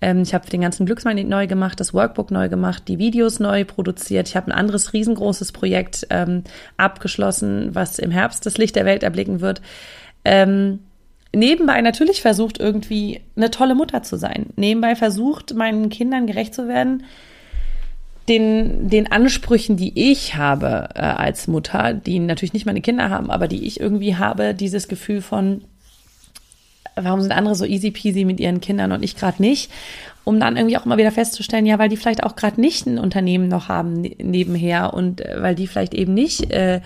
Ähm, 0.00 0.22
ich 0.22 0.34
habe 0.34 0.48
den 0.48 0.60
ganzen 0.60 0.86
Glücksmagnet 0.86 1.28
neu 1.28 1.46
gemacht, 1.46 1.80
das 1.80 1.92
Workbook 1.92 2.30
neu 2.30 2.48
gemacht, 2.48 2.84
die 2.88 2.98
Videos 2.98 3.40
neu 3.40 3.64
produziert. 3.64 4.28
Ich 4.28 4.36
habe 4.36 4.48
ein 4.48 4.58
anderes 4.58 4.92
riesengroßes 4.92 5.52
Projekt 5.52 6.06
ähm, 6.10 6.44
abgeschlossen, 6.76 7.74
was 7.74 7.98
im 7.98 8.10
Herbst 8.10 8.46
das 8.46 8.58
Licht 8.58 8.76
der 8.76 8.84
Welt 8.84 9.02
erblicken 9.02 9.40
wird. 9.40 9.60
Ähm, 10.24 10.80
nebenbei 11.34 11.80
natürlich 11.80 12.22
versucht, 12.22 12.60
irgendwie 12.60 13.22
eine 13.36 13.50
tolle 13.50 13.74
Mutter 13.74 14.02
zu 14.02 14.16
sein. 14.16 14.46
Nebenbei 14.56 14.94
versucht, 14.96 15.54
meinen 15.54 15.88
Kindern 15.88 16.26
gerecht 16.26 16.54
zu 16.54 16.68
werden 16.68 17.04
den, 18.28 18.88
den 18.88 19.10
Ansprüchen, 19.10 19.76
die 19.76 20.10
ich 20.12 20.36
habe 20.36 20.90
äh, 20.94 21.00
als 21.00 21.48
Mutter, 21.48 21.92
die 21.94 22.18
natürlich 22.18 22.52
nicht 22.52 22.66
meine 22.66 22.80
Kinder 22.80 23.10
haben, 23.10 23.30
aber 23.30 23.48
die 23.48 23.66
ich 23.66 23.80
irgendwie 23.80 24.16
habe, 24.16 24.54
dieses 24.54 24.88
Gefühl 24.88 25.22
von, 25.22 25.62
warum 26.94 27.20
sind 27.20 27.32
andere 27.32 27.54
so 27.54 27.64
easy 27.64 27.90
peasy 27.90 28.24
mit 28.24 28.38
ihren 28.38 28.60
Kindern 28.60 28.92
und 28.92 29.02
ich 29.02 29.16
gerade 29.16 29.42
nicht? 29.42 29.70
Um 30.24 30.38
dann 30.38 30.56
irgendwie 30.56 30.76
auch 30.76 30.84
mal 30.84 30.98
wieder 30.98 31.10
festzustellen, 31.10 31.66
ja, 31.66 31.80
weil 31.80 31.88
die 31.88 31.96
vielleicht 31.96 32.22
auch 32.22 32.36
gerade 32.36 32.60
nicht 32.60 32.86
ein 32.86 32.98
Unternehmen 32.98 33.48
noch 33.48 33.68
haben 33.68 34.00
ne, 34.00 34.14
nebenher 34.22 34.94
und 34.94 35.20
äh, 35.20 35.42
weil 35.42 35.56
die 35.56 35.66
vielleicht 35.66 35.94
eben 35.94 36.14
nicht 36.14 36.50
äh, 36.52 36.80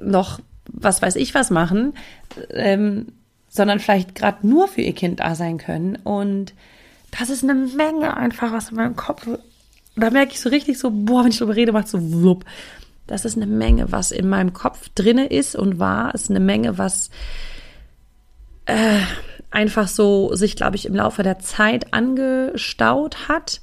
noch 0.00 0.40
was 0.66 1.02
weiß 1.02 1.16
ich 1.16 1.34
was 1.34 1.50
machen, 1.50 1.94
ähm, 2.50 3.06
sondern 3.48 3.80
vielleicht 3.80 4.14
gerade 4.14 4.46
nur 4.46 4.68
für 4.68 4.82
ihr 4.82 4.94
Kind 4.94 5.20
da 5.20 5.34
sein 5.34 5.58
können. 5.58 5.96
Und 5.96 6.54
das 7.18 7.30
ist 7.30 7.44
eine 7.44 7.54
Menge 7.54 8.16
einfach, 8.16 8.52
was 8.52 8.70
in 8.70 8.76
meinem 8.76 8.96
Kopf 8.96 9.26
da 9.96 10.10
merke 10.10 10.32
ich 10.32 10.40
so 10.40 10.48
richtig 10.48 10.78
so, 10.78 10.90
boah, 10.90 11.24
wenn 11.24 11.30
ich 11.30 11.38
darüber 11.38 11.56
rede, 11.56 11.72
macht 11.72 11.88
so 11.88 11.98
wupp. 12.00 12.44
Das 13.06 13.24
ist 13.24 13.36
eine 13.36 13.46
Menge, 13.46 13.92
was 13.92 14.12
in 14.12 14.28
meinem 14.28 14.52
Kopf 14.52 14.88
drinne 14.94 15.26
ist 15.26 15.56
und 15.56 15.78
war. 15.78 16.14
Ist 16.14 16.30
eine 16.30 16.40
Menge, 16.40 16.78
was 16.78 17.10
äh, 18.66 19.00
einfach 19.50 19.88
so 19.88 20.34
sich, 20.34 20.56
glaube 20.56 20.76
ich, 20.76 20.86
im 20.86 20.94
Laufe 20.94 21.22
der 21.22 21.38
Zeit 21.38 21.92
angestaut 21.92 23.28
hat 23.28 23.60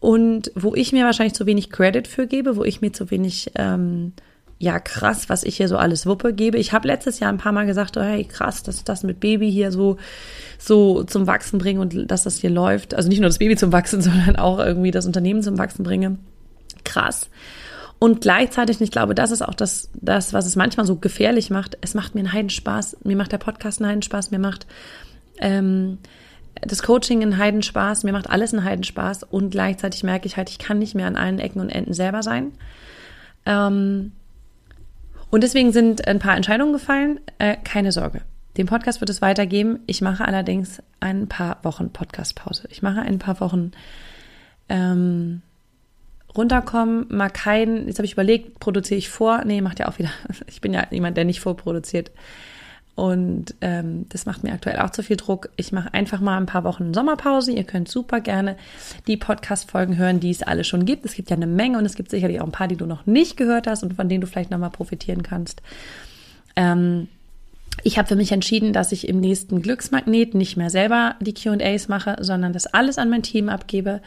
und 0.00 0.52
wo 0.54 0.74
ich 0.74 0.92
mir 0.92 1.04
wahrscheinlich 1.04 1.34
zu 1.34 1.46
wenig 1.46 1.70
Credit 1.70 2.06
für 2.06 2.26
gebe, 2.26 2.56
wo 2.56 2.64
ich 2.64 2.80
mir 2.80 2.92
zu 2.92 3.10
wenig 3.10 3.50
ähm, 3.56 4.12
ja 4.58 4.80
krass, 4.80 5.28
was 5.28 5.44
ich 5.44 5.56
hier 5.56 5.68
so 5.68 5.76
alles 5.76 6.04
wuppe 6.04 6.32
gebe. 6.32 6.58
Ich 6.58 6.72
habe 6.72 6.88
letztes 6.88 7.20
Jahr 7.20 7.32
ein 7.32 7.38
paar 7.38 7.52
Mal 7.52 7.66
gesagt, 7.66 7.96
oh, 7.96 8.02
hey 8.02 8.24
krass, 8.24 8.62
dass 8.62 8.76
ich 8.76 8.84
das 8.84 9.04
mit 9.04 9.20
Baby 9.20 9.50
hier 9.50 9.70
so 9.70 9.96
so 10.58 11.04
zum 11.04 11.28
Wachsen 11.28 11.58
bringe 11.58 11.80
und 11.80 12.10
dass 12.10 12.24
das 12.24 12.38
hier 12.38 12.50
läuft. 12.50 12.94
Also 12.94 13.08
nicht 13.08 13.20
nur 13.20 13.28
das 13.28 13.38
Baby 13.38 13.56
zum 13.56 13.72
Wachsen, 13.72 14.02
sondern 14.02 14.36
auch 14.36 14.58
irgendwie 14.58 14.90
das 14.90 15.06
Unternehmen 15.06 15.42
zum 15.42 15.58
Wachsen 15.58 15.84
bringe. 15.84 16.18
Krass. 16.84 17.30
Und 18.00 18.20
gleichzeitig, 18.20 18.80
ich 18.80 18.90
glaube, 18.90 19.14
das 19.14 19.30
ist 19.30 19.42
auch 19.42 19.54
das, 19.54 19.90
das, 19.94 20.32
was 20.32 20.46
es 20.46 20.56
manchmal 20.56 20.86
so 20.86 20.96
gefährlich 20.96 21.50
macht. 21.50 21.78
Es 21.80 21.94
macht 21.94 22.14
mir 22.14 22.20
einen 22.20 22.32
Heidenspaß. 22.32 22.98
Mir 23.04 23.16
macht 23.16 23.32
der 23.32 23.38
Podcast 23.38 23.80
einen 23.80 23.90
Heidenspaß. 23.90 24.30
Mir 24.30 24.38
macht 24.38 24.66
ähm, 25.38 25.98
das 26.60 26.82
Coaching 26.82 27.22
einen 27.22 27.38
Heidenspaß. 27.38 28.04
Mir 28.04 28.12
macht 28.12 28.30
alles 28.30 28.54
einen 28.54 28.64
Heidenspaß. 28.64 29.24
Und 29.24 29.50
gleichzeitig 29.50 30.04
merke 30.04 30.26
ich 30.26 30.36
halt, 30.36 30.48
ich 30.48 30.58
kann 30.58 30.78
nicht 30.78 30.94
mehr 30.94 31.08
an 31.08 31.16
allen 31.16 31.40
Ecken 31.40 31.60
und 31.60 31.70
Enden 31.70 31.92
selber 31.92 32.22
sein. 32.22 32.52
Ähm, 33.46 34.12
und 35.30 35.42
deswegen 35.42 35.72
sind 35.72 36.06
ein 36.06 36.18
paar 36.18 36.36
Entscheidungen 36.36 36.72
gefallen. 36.72 37.20
Äh, 37.38 37.56
keine 37.62 37.92
Sorge. 37.92 38.22
Den 38.56 38.66
Podcast 38.66 39.00
wird 39.00 39.10
es 39.10 39.22
weitergeben. 39.22 39.80
Ich 39.86 40.00
mache 40.00 40.24
allerdings 40.24 40.82
ein 41.00 41.28
paar 41.28 41.58
Wochen 41.62 41.90
Podcastpause. 41.90 42.66
Ich 42.70 42.82
mache 42.82 43.00
ein 43.00 43.18
paar 43.18 43.40
Wochen 43.40 43.70
ähm, 44.68 45.42
runterkommen, 46.36 47.06
mal 47.08 47.30
keinen, 47.30 47.86
jetzt 47.86 47.98
habe 47.98 48.06
ich 48.06 48.12
überlegt, 48.12 48.60
produziere 48.60 48.98
ich 48.98 49.08
vor? 49.08 49.44
Nee, 49.44 49.60
macht 49.60 49.78
ja 49.78 49.88
auch 49.88 49.98
wieder. 49.98 50.10
Ich 50.46 50.60
bin 50.60 50.72
ja 50.72 50.86
jemand, 50.90 51.16
der 51.16 51.24
nicht 51.24 51.40
vorproduziert. 51.40 52.10
Und 52.98 53.54
ähm, 53.60 54.06
das 54.08 54.26
macht 54.26 54.42
mir 54.42 54.52
aktuell 54.52 54.80
auch 54.80 54.90
zu 54.90 55.04
viel 55.04 55.16
Druck. 55.16 55.50
Ich 55.54 55.70
mache 55.70 55.94
einfach 55.94 56.18
mal 56.18 56.36
ein 56.36 56.46
paar 56.46 56.64
Wochen 56.64 56.92
Sommerpause. 56.92 57.52
Ihr 57.52 57.62
könnt 57.62 57.88
super 57.88 58.20
gerne 58.20 58.56
die 59.06 59.16
Podcast-Folgen 59.16 59.96
hören, 59.96 60.18
die 60.18 60.32
es 60.32 60.42
alle 60.42 60.64
schon 60.64 60.84
gibt. 60.84 61.06
Es 61.06 61.14
gibt 61.14 61.30
ja 61.30 61.36
eine 61.36 61.46
Menge 61.46 61.78
und 61.78 61.86
es 61.86 61.94
gibt 61.94 62.10
sicherlich 62.10 62.40
auch 62.40 62.46
ein 62.46 62.50
paar, 62.50 62.66
die 62.66 62.74
du 62.74 62.86
noch 62.86 63.06
nicht 63.06 63.36
gehört 63.36 63.68
hast 63.68 63.84
und 63.84 63.94
von 63.94 64.08
denen 64.08 64.20
du 64.20 64.26
vielleicht 64.26 64.50
nochmal 64.50 64.70
profitieren 64.70 65.22
kannst. 65.22 65.62
Ähm, 66.56 67.06
ich 67.84 67.98
habe 67.98 68.08
für 68.08 68.16
mich 68.16 68.32
entschieden, 68.32 68.72
dass 68.72 68.90
ich 68.90 69.06
im 69.06 69.20
nächsten 69.20 69.62
Glücksmagnet 69.62 70.34
nicht 70.34 70.56
mehr 70.56 70.68
selber 70.68 71.14
die 71.20 71.34
QAs 71.34 71.86
mache, 71.86 72.16
sondern 72.18 72.52
das 72.52 72.66
alles 72.66 72.98
an 72.98 73.10
mein 73.10 73.22
Team 73.22 73.48
abgebe. 73.48 74.02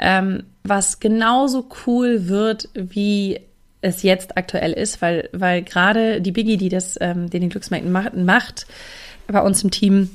Ähm, 0.00 0.42
was 0.64 0.98
genauso 0.98 1.68
cool 1.86 2.26
wird 2.26 2.70
wie 2.74 3.38
es 3.86 4.02
jetzt 4.02 4.36
aktuell 4.36 4.72
ist, 4.72 5.00
weil, 5.00 5.28
weil 5.32 5.62
gerade 5.62 6.20
die 6.20 6.32
Biggie, 6.32 6.56
die 6.56 6.68
das, 6.68 6.98
ähm, 7.00 7.30
den, 7.30 7.40
den 7.40 7.50
Glücksmärkten 7.50 7.92
macht, 7.92 8.16
macht, 8.16 8.66
bei 9.26 9.40
uns 9.40 9.62
im 9.62 9.70
Team 9.70 10.10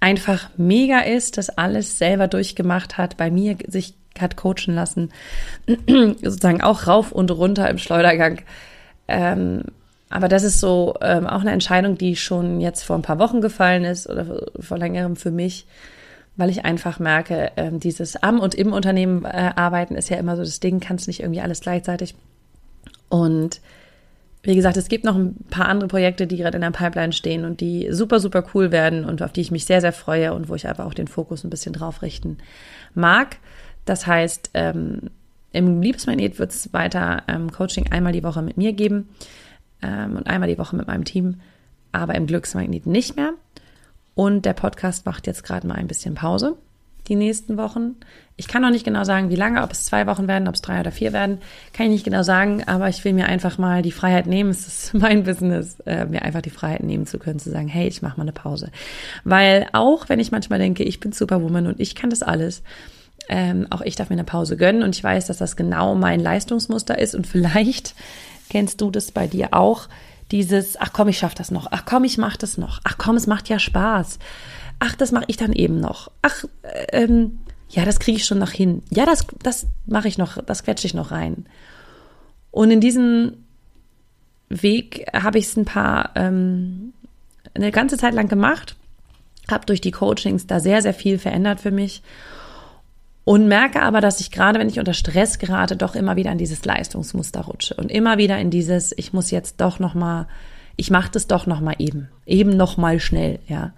einfach 0.00 0.50
mega 0.56 1.00
ist, 1.00 1.38
das 1.38 1.50
alles 1.50 1.98
selber 1.98 2.28
durchgemacht 2.28 2.98
hat, 2.98 3.16
bei 3.16 3.30
mir 3.30 3.56
sich 3.66 3.94
hat 4.18 4.36
coachen 4.36 4.74
lassen, 4.74 5.10
sozusagen 5.88 6.60
auch 6.60 6.86
rauf 6.86 7.10
und 7.10 7.30
runter 7.30 7.68
im 7.68 7.78
Schleudergang. 7.78 8.40
Ähm, 9.08 9.62
aber 10.10 10.28
das 10.28 10.44
ist 10.44 10.60
so 10.60 10.94
ähm, 11.00 11.26
auch 11.26 11.40
eine 11.40 11.50
Entscheidung, 11.50 11.98
die 11.98 12.14
schon 12.14 12.60
jetzt 12.60 12.84
vor 12.84 12.96
ein 12.96 13.02
paar 13.02 13.18
Wochen 13.18 13.40
gefallen 13.40 13.84
ist 13.84 14.08
oder 14.08 14.46
vor 14.60 14.78
längerem 14.78 15.16
für 15.16 15.32
mich, 15.32 15.66
weil 16.36 16.50
ich 16.50 16.64
einfach 16.64 16.98
merke, 16.98 17.50
ähm, 17.56 17.80
dieses 17.80 18.16
am 18.22 18.38
und 18.38 18.54
im 18.54 18.72
Unternehmen 18.72 19.24
äh, 19.24 19.52
arbeiten 19.56 19.96
ist 19.96 20.10
ja 20.10 20.16
immer 20.16 20.36
so 20.36 20.42
das 20.42 20.60
Ding, 20.60 20.80
kannst 20.80 21.08
nicht 21.08 21.20
irgendwie 21.20 21.40
alles 21.40 21.60
gleichzeitig. 21.60 22.14
Und 23.14 23.60
wie 24.42 24.56
gesagt, 24.56 24.76
es 24.76 24.88
gibt 24.88 25.04
noch 25.04 25.14
ein 25.14 25.36
paar 25.48 25.68
andere 25.68 25.86
Projekte, 25.86 26.26
die 26.26 26.36
gerade 26.36 26.56
in 26.56 26.62
der 26.62 26.72
Pipeline 26.72 27.12
stehen 27.12 27.44
und 27.44 27.60
die 27.60 27.86
super, 27.92 28.18
super 28.18 28.44
cool 28.52 28.72
werden 28.72 29.04
und 29.04 29.22
auf 29.22 29.30
die 29.30 29.40
ich 29.40 29.52
mich 29.52 29.66
sehr, 29.66 29.80
sehr 29.80 29.92
freue 29.92 30.34
und 30.34 30.48
wo 30.48 30.56
ich 30.56 30.68
aber 30.68 30.84
auch 30.84 30.94
den 30.94 31.06
Fokus 31.06 31.44
ein 31.44 31.50
bisschen 31.50 31.72
drauf 31.72 32.02
richten 32.02 32.38
mag. 32.92 33.36
Das 33.84 34.08
heißt, 34.08 34.50
ähm, 34.54 35.10
im 35.52 35.80
Liebesmagnet 35.80 36.40
wird 36.40 36.50
es 36.50 36.72
weiter 36.72 37.22
ähm, 37.28 37.52
Coaching 37.52 37.92
einmal 37.92 38.12
die 38.12 38.24
Woche 38.24 38.42
mit 38.42 38.56
mir 38.56 38.72
geben 38.72 39.10
ähm, 39.80 40.16
und 40.16 40.26
einmal 40.26 40.48
die 40.48 40.58
Woche 40.58 40.74
mit 40.74 40.88
meinem 40.88 41.04
Team, 41.04 41.40
aber 41.92 42.16
im 42.16 42.26
Glücksmagnet 42.26 42.84
nicht 42.84 43.14
mehr. 43.14 43.34
Und 44.16 44.44
der 44.44 44.54
Podcast 44.54 45.06
macht 45.06 45.28
jetzt 45.28 45.44
gerade 45.44 45.68
mal 45.68 45.76
ein 45.76 45.86
bisschen 45.86 46.16
Pause 46.16 46.56
die 47.08 47.16
nächsten 47.16 47.56
Wochen. 47.56 47.96
Ich 48.36 48.48
kann 48.48 48.62
noch 48.62 48.70
nicht 48.70 48.84
genau 48.84 49.04
sagen, 49.04 49.30
wie 49.30 49.36
lange, 49.36 49.62
ob 49.62 49.70
es 49.70 49.84
zwei 49.84 50.06
Wochen 50.06 50.26
werden, 50.26 50.48
ob 50.48 50.54
es 50.54 50.62
drei 50.62 50.80
oder 50.80 50.90
vier 50.90 51.12
werden, 51.12 51.38
kann 51.72 51.86
ich 51.86 51.92
nicht 51.92 52.04
genau 52.04 52.22
sagen, 52.22 52.64
aber 52.66 52.88
ich 52.88 53.04
will 53.04 53.12
mir 53.12 53.26
einfach 53.26 53.58
mal 53.58 53.82
die 53.82 53.92
Freiheit 53.92 54.26
nehmen, 54.26 54.50
es 54.50 54.66
ist 54.66 54.94
mein 54.94 55.24
Business, 55.24 55.78
äh, 55.86 56.06
mir 56.06 56.22
einfach 56.22 56.42
die 56.42 56.50
Freiheit 56.50 56.82
nehmen 56.82 57.06
zu 57.06 57.18
können, 57.18 57.38
zu 57.38 57.50
sagen, 57.50 57.68
hey, 57.68 57.86
ich 57.86 58.02
mache 58.02 58.16
mal 58.16 58.22
eine 58.22 58.32
Pause. 58.32 58.70
Weil 59.22 59.68
auch 59.72 60.08
wenn 60.08 60.18
ich 60.18 60.32
manchmal 60.32 60.58
denke, 60.58 60.82
ich 60.82 61.00
bin 61.00 61.12
Superwoman 61.12 61.66
und 61.66 61.80
ich 61.80 61.94
kann 61.94 62.10
das 62.10 62.22
alles, 62.22 62.62
ähm, 63.28 63.66
auch 63.70 63.80
ich 63.80 63.96
darf 63.96 64.10
mir 64.10 64.14
eine 64.14 64.24
Pause 64.24 64.56
gönnen 64.56 64.82
und 64.82 64.96
ich 64.96 65.04
weiß, 65.04 65.26
dass 65.26 65.38
das 65.38 65.56
genau 65.56 65.94
mein 65.94 66.20
Leistungsmuster 66.20 66.98
ist. 66.98 67.14
Und 67.14 67.26
vielleicht 67.28 67.94
kennst 68.50 68.80
du 68.80 68.90
das 68.90 69.12
bei 69.12 69.26
dir 69.26 69.48
auch, 69.52 69.88
dieses, 70.30 70.80
ach 70.80 70.92
komm, 70.92 71.08
ich 71.08 71.18
schaff 71.18 71.34
das 71.34 71.50
noch, 71.50 71.68
ach 71.70 71.84
komm, 71.84 72.02
ich 72.04 72.18
mach 72.18 72.36
das 72.36 72.58
noch, 72.58 72.80
ach 72.82 72.96
komm, 72.98 73.16
es 73.16 73.26
macht 73.26 73.48
ja 73.48 73.58
Spaß 73.58 74.18
ach, 74.78 74.94
das 74.96 75.12
mache 75.12 75.24
ich 75.28 75.36
dann 75.36 75.52
eben 75.52 75.80
noch. 75.80 76.10
Ach, 76.22 76.44
ähm, 76.92 77.40
ja, 77.70 77.84
das 77.84 77.98
kriege 77.98 78.18
ich 78.18 78.24
schon 78.24 78.38
noch 78.38 78.50
hin. 78.50 78.82
Ja, 78.90 79.06
das, 79.06 79.26
das 79.42 79.66
mache 79.86 80.08
ich 80.08 80.18
noch, 80.18 80.42
das 80.42 80.62
quetsche 80.62 80.86
ich 80.86 80.94
noch 80.94 81.10
rein. 81.10 81.46
Und 82.50 82.70
in 82.70 82.80
diesem 82.80 83.44
Weg 84.48 85.06
habe 85.12 85.38
ich 85.38 85.46
es 85.46 85.56
ein 85.56 85.64
paar, 85.64 86.10
ähm, 86.14 86.92
eine 87.54 87.72
ganze 87.72 87.96
Zeit 87.96 88.14
lang 88.14 88.28
gemacht, 88.28 88.76
habe 89.50 89.66
durch 89.66 89.80
die 89.80 89.90
Coachings 89.90 90.46
da 90.46 90.60
sehr, 90.60 90.82
sehr 90.82 90.94
viel 90.94 91.18
verändert 91.18 91.60
für 91.60 91.70
mich 91.70 92.02
und 93.24 93.48
merke 93.48 93.82
aber, 93.82 94.00
dass 94.00 94.20
ich 94.20 94.30
gerade, 94.30 94.58
wenn 94.58 94.68
ich 94.68 94.78
unter 94.78 94.92
Stress 94.92 95.38
gerate, 95.38 95.76
doch 95.76 95.94
immer 95.94 96.16
wieder 96.16 96.30
in 96.30 96.38
dieses 96.38 96.64
Leistungsmuster 96.64 97.40
rutsche 97.40 97.74
und 97.74 97.90
immer 97.90 98.18
wieder 98.18 98.38
in 98.38 98.50
dieses, 98.50 98.92
ich 98.96 99.12
muss 99.12 99.30
jetzt 99.30 99.60
doch 99.60 99.78
noch 99.78 99.94
mal, 99.94 100.28
ich 100.76 100.90
mache 100.90 101.10
das 101.10 101.26
doch 101.26 101.46
noch 101.46 101.60
mal 101.60 101.74
eben, 101.78 102.08
eben 102.26 102.56
noch 102.56 102.76
mal 102.76 103.00
schnell, 103.00 103.38
ja. 103.48 103.72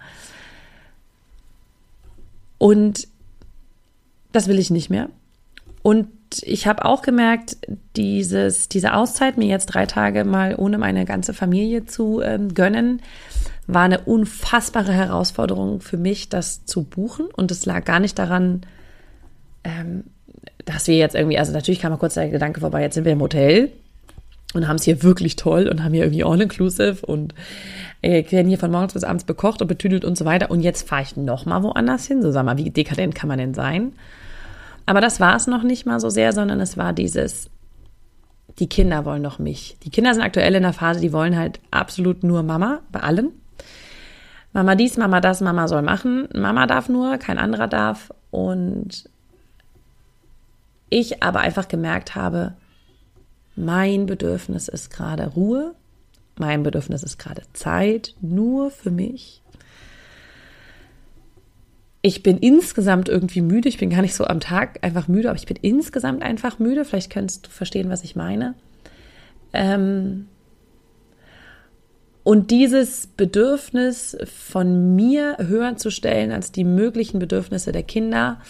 Und 2.57 3.07
das 4.31 4.47
will 4.47 4.59
ich 4.59 4.69
nicht 4.69 4.89
mehr. 4.89 5.09
Und 5.81 6.09
ich 6.41 6.67
habe 6.67 6.83
auch 6.83 7.01
gemerkt, 7.01 7.57
dieses, 7.95 8.67
diese 8.67 8.93
Auszeit, 8.93 9.37
mir 9.37 9.47
jetzt 9.47 9.67
drei 9.67 9.85
Tage 9.85 10.25
mal 10.25 10.55
ohne 10.57 10.77
meine 10.77 11.05
ganze 11.05 11.33
Familie 11.33 11.85
zu 11.85 12.21
ähm, 12.21 12.53
gönnen, 12.53 13.01
war 13.67 13.83
eine 13.83 14.01
unfassbare 14.01 14.91
Herausforderung 14.91 15.81
für 15.81 15.97
mich, 15.97 16.29
das 16.29 16.65
zu 16.65 16.83
buchen. 16.83 17.27
Und 17.27 17.51
es 17.51 17.65
lag 17.65 17.85
gar 17.85 17.99
nicht 17.99 18.19
daran, 18.19 18.61
ähm, 19.63 20.03
dass 20.65 20.87
wir 20.87 20.97
jetzt 20.97 21.15
irgendwie, 21.15 21.37
also 21.37 21.53
natürlich 21.53 21.79
kam 21.79 21.91
mal 21.91 21.97
kurz 21.97 22.15
der 22.15 22.29
Gedanke 22.29 22.59
vorbei, 22.59 22.81
jetzt 22.81 22.95
sind 22.95 23.05
wir 23.05 23.13
im 23.13 23.21
Hotel 23.21 23.71
und 24.53 24.67
haben 24.67 24.77
es 24.77 24.83
hier 24.83 25.03
wirklich 25.03 25.35
toll 25.35 25.67
und 25.67 25.83
haben 25.83 25.93
hier 25.93 26.03
irgendwie 26.03 26.23
all-inclusive 26.23 27.05
und 27.05 27.33
äh, 28.01 28.23
werden 28.31 28.47
hier 28.47 28.59
von 28.59 28.71
morgens 28.71 28.93
bis 28.93 29.03
abends 29.03 29.23
bekocht 29.23 29.61
und 29.61 29.67
betüdelt 29.67 30.05
und 30.05 30.17
so 30.17 30.25
weiter. 30.25 30.51
Und 30.51 30.61
jetzt 30.61 30.87
fahre 30.87 31.03
ich 31.03 31.17
noch 31.17 31.45
mal 31.45 31.63
woanders 31.63 32.05
hin. 32.05 32.21
So 32.21 32.31
sag 32.31 32.45
mal, 32.45 32.57
wie 32.57 32.69
dekadent 32.69 33.15
kann 33.15 33.27
man 33.27 33.39
denn 33.39 33.53
sein? 33.53 33.93
Aber 34.85 35.01
das 35.01 35.19
war 35.19 35.35
es 35.35 35.47
noch 35.47 35.63
nicht 35.63 35.85
mal 35.85 35.99
so 35.99 36.09
sehr, 36.09 36.31
sondern 36.31 36.61
es 36.61 36.77
war 36.77 36.93
dieses, 36.93 37.49
die 38.59 38.69
Kinder 38.69 39.05
wollen 39.05 39.23
doch 39.23 39.39
mich. 39.39 39.77
Die 39.83 39.89
Kinder 39.89 40.13
sind 40.13 40.23
aktuell 40.23 40.55
in 40.55 40.63
der 40.63 40.73
Phase, 40.73 41.01
die 41.01 41.13
wollen 41.13 41.35
halt 41.35 41.59
absolut 41.71 42.23
nur 42.23 42.43
Mama 42.43 42.79
bei 42.91 43.01
allem. 43.01 43.31
Mama 44.53 44.75
dies, 44.75 44.97
Mama 44.97 45.19
das, 45.19 45.41
Mama 45.41 45.67
soll 45.67 45.81
machen. 45.81 46.29
Mama 46.33 46.65
darf 46.67 46.89
nur, 46.89 47.17
kein 47.17 47.37
anderer 47.37 47.67
darf. 47.67 48.11
Und 48.31 49.09
ich 50.89 51.21
aber 51.21 51.41
einfach 51.41 51.67
gemerkt 51.67 52.15
habe, 52.15 52.53
mein 53.55 54.05
Bedürfnis 54.05 54.67
ist 54.67 54.89
gerade 54.89 55.27
Ruhe, 55.27 55.75
mein 56.39 56.63
Bedürfnis 56.63 57.03
ist 57.03 57.17
gerade 57.17 57.43
Zeit, 57.53 58.15
nur 58.21 58.71
für 58.71 58.91
mich. 58.91 59.41
Ich 62.01 62.23
bin 62.23 62.37
insgesamt 62.37 63.09
irgendwie 63.09 63.41
müde. 63.41 63.67
Ich 63.67 63.77
bin 63.77 63.89
gar 63.89 64.01
nicht 64.01 64.15
so 64.15 64.25
am 64.25 64.39
Tag 64.39 64.79
einfach 64.81 65.07
müde, 65.07 65.29
aber 65.29 65.37
ich 65.37 65.45
bin 65.45 65.57
insgesamt 65.61 66.21
einfach 66.21 66.59
müde. 66.59 66.85
Vielleicht 66.85 67.11
könntest 67.11 67.47
du 67.47 67.49
verstehen, 67.49 67.89
was 67.89 68.03
ich 68.03 68.15
meine. 68.15 68.53
Ähm 69.53 70.27
und 72.23 72.51
dieses 72.51 73.07
Bedürfnis 73.07 74.17
von 74.25 74.95
mir 74.95 75.37
höher 75.39 75.77
zu 75.77 75.89
stellen 75.89 76.33
als 76.33 76.51
die 76.51 76.65
möglichen 76.65 77.19
Bedürfnisse 77.19 77.71
der 77.71 77.83
Kinder, 77.83 78.41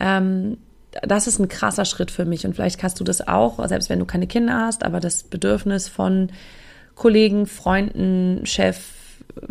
ähm, 0.00 0.58
das 1.02 1.26
ist 1.26 1.38
ein 1.38 1.48
krasser 1.48 1.84
Schritt 1.84 2.10
für 2.10 2.24
mich. 2.24 2.44
Und 2.46 2.54
vielleicht 2.54 2.82
hast 2.82 2.98
du 3.00 3.04
das 3.04 3.26
auch, 3.26 3.66
selbst 3.68 3.88
wenn 3.88 3.98
du 3.98 4.04
keine 4.04 4.26
Kinder 4.26 4.60
hast, 4.66 4.84
aber 4.84 5.00
das 5.00 5.22
Bedürfnis 5.22 5.88
von 5.88 6.30
Kollegen, 6.94 7.46
Freunden, 7.46 8.46
Chef, 8.46 8.94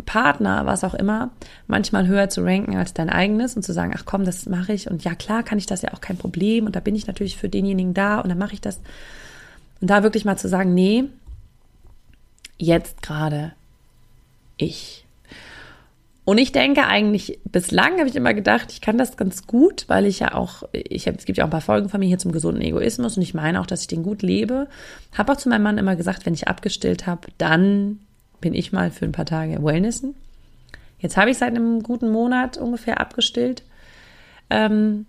Partner, 0.06 0.66
was 0.66 0.84
auch 0.84 0.94
immer, 0.94 1.30
manchmal 1.66 2.06
höher 2.06 2.28
zu 2.28 2.42
ranken 2.42 2.76
als 2.76 2.94
dein 2.94 3.10
eigenes 3.10 3.54
und 3.54 3.62
zu 3.62 3.72
sagen, 3.72 3.92
ach 3.96 4.04
komm, 4.06 4.24
das 4.24 4.46
mache 4.46 4.72
ich 4.72 4.90
und 4.90 5.04
ja 5.04 5.14
klar 5.14 5.42
kann 5.42 5.58
ich 5.58 5.66
das 5.66 5.82
ja 5.82 5.92
auch 5.92 6.00
kein 6.00 6.16
Problem 6.16 6.66
und 6.66 6.74
da 6.74 6.80
bin 6.80 6.94
ich 6.94 7.06
natürlich 7.06 7.36
für 7.36 7.48
denjenigen 7.48 7.94
da 7.94 8.20
und 8.20 8.28
dann 8.28 8.38
mache 8.38 8.54
ich 8.54 8.60
das. 8.60 8.80
Und 9.80 9.88
da 9.88 10.02
wirklich 10.02 10.24
mal 10.24 10.38
zu 10.38 10.48
sagen, 10.48 10.72
nee, 10.72 11.04
jetzt 12.56 13.02
gerade 13.02 13.52
ich. 14.56 15.03
Und 16.24 16.38
ich 16.38 16.52
denke 16.52 16.86
eigentlich, 16.86 17.38
bislang 17.44 17.98
habe 17.98 18.08
ich 18.08 18.16
immer 18.16 18.32
gedacht, 18.32 18.72
ich 18.72 18.80
kann 18.80 18.96
das 18.96 19.18
ganz 19.18 19.46
gut, 19.46 19.84
weil 19.88 20.06
ich 20.06 20.20
ja 20.20 20.34
auch, 20.34 20.62
ich 20.72 21.06
hab, 21.06 21.16
es 21.16 21.26
gibt 21.26 21.36
ja 21.36 21.44
auch 21.44 21.48
ein 21.48 21.52
paar 21.52 21.60
Folgen 21.60 21.90
von 21.90 22.00
mir 22.00 22.06
hier 22.06 22.18
zum 22.18 22.32
gesunden 22.32 22.62
Egoismus 22.62 23.16
und 23.16 23.22
ich 23.22 23.34
meine 23.34 23.60
auch, 23.60 23.66
dass 23.66 23.82
ich 23.82 23.88
den 23.88 24.02
gut 24.02 24.22
lebe. 24.22 24.66
Habe 25.12 25.32
auch 25.32 25.36
zu 25.36 25.50
meinem 25.50 25.62
Mann 25.62 25.76
immer 25.76 25.96
gesagt, 25.96 26.24
wenn 26.24 26.32
ich 26.32 26.48
abgestillt 26.48 27.06
habe, 27.06 27.28
dann 27.36 28.00
bin 28.40 28.54
ich 28.54 28.72
mal 28.72 28.90
für 28.90 29.04
ein 29.04 29.12
paar 29.12 29.26
Tage 29.26 29.62
Wellnessen. 29.62 30.14
Jetzt 30.98 31.18
habe 31.18 31.30
ich 31.30 31.36
seit 31.36 31.50
einem 31.50 31.82
guten 31.82 32.10
Monat 32.10 32.56
ungefähr 32.56 33.00
abgestillt. 33.00 33.62
Ähm, 34.48 35.04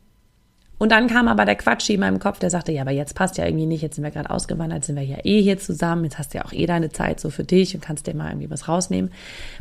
und 0.78 0.92
dann 0.92 1.08
kam 1.08 1.30
aber 1.30 1.46
der 1.46 1.56
Quatsch 1.56 1.90
in 1.90 2.02
meinem 2.02 2.20
Kopf, 2.20 2.40
der 2.40 2.50
sagte, 2.50 2.74
ja, 2.74 2.82
aber 2.82 2.92
jetzt 2.92 3.16
passt 3.16 3.38
ja 3.38 3.46
irgendwie 3.46 3.66
nicht, 3.66 3.82
jetzt 3.82 3.96
sind 3.96 4.04
wir 4.04 4.12
gerade 4.12 4.30
ausgewandert, 4.30 4.84
sind 4.84 4.98
wir 4.98 5.04
ja 5.04 5.18
eh 5.24 5.42
hier 5.42 5.58
zusammen, 5.58 6.04
jetzt 6.04 6.20
hast 6.20 6.34
du 6.34 6.40
ja 6.40 6.46
auch 6.46 6.52
eh 6.52 6.66
deine 6.66 6.90
Zeit 6.90 7.22
so 7.22 7.30
für 7.30 7.46
dich 7.46 7.74
und 7.74 7.82
kannst 7.82 8.08
dir 8.08 8.14
mal 8.14 8.30
irgendwie 8.30 8.50
was 8.50 8.68
rausnehmen. 8.68 9.12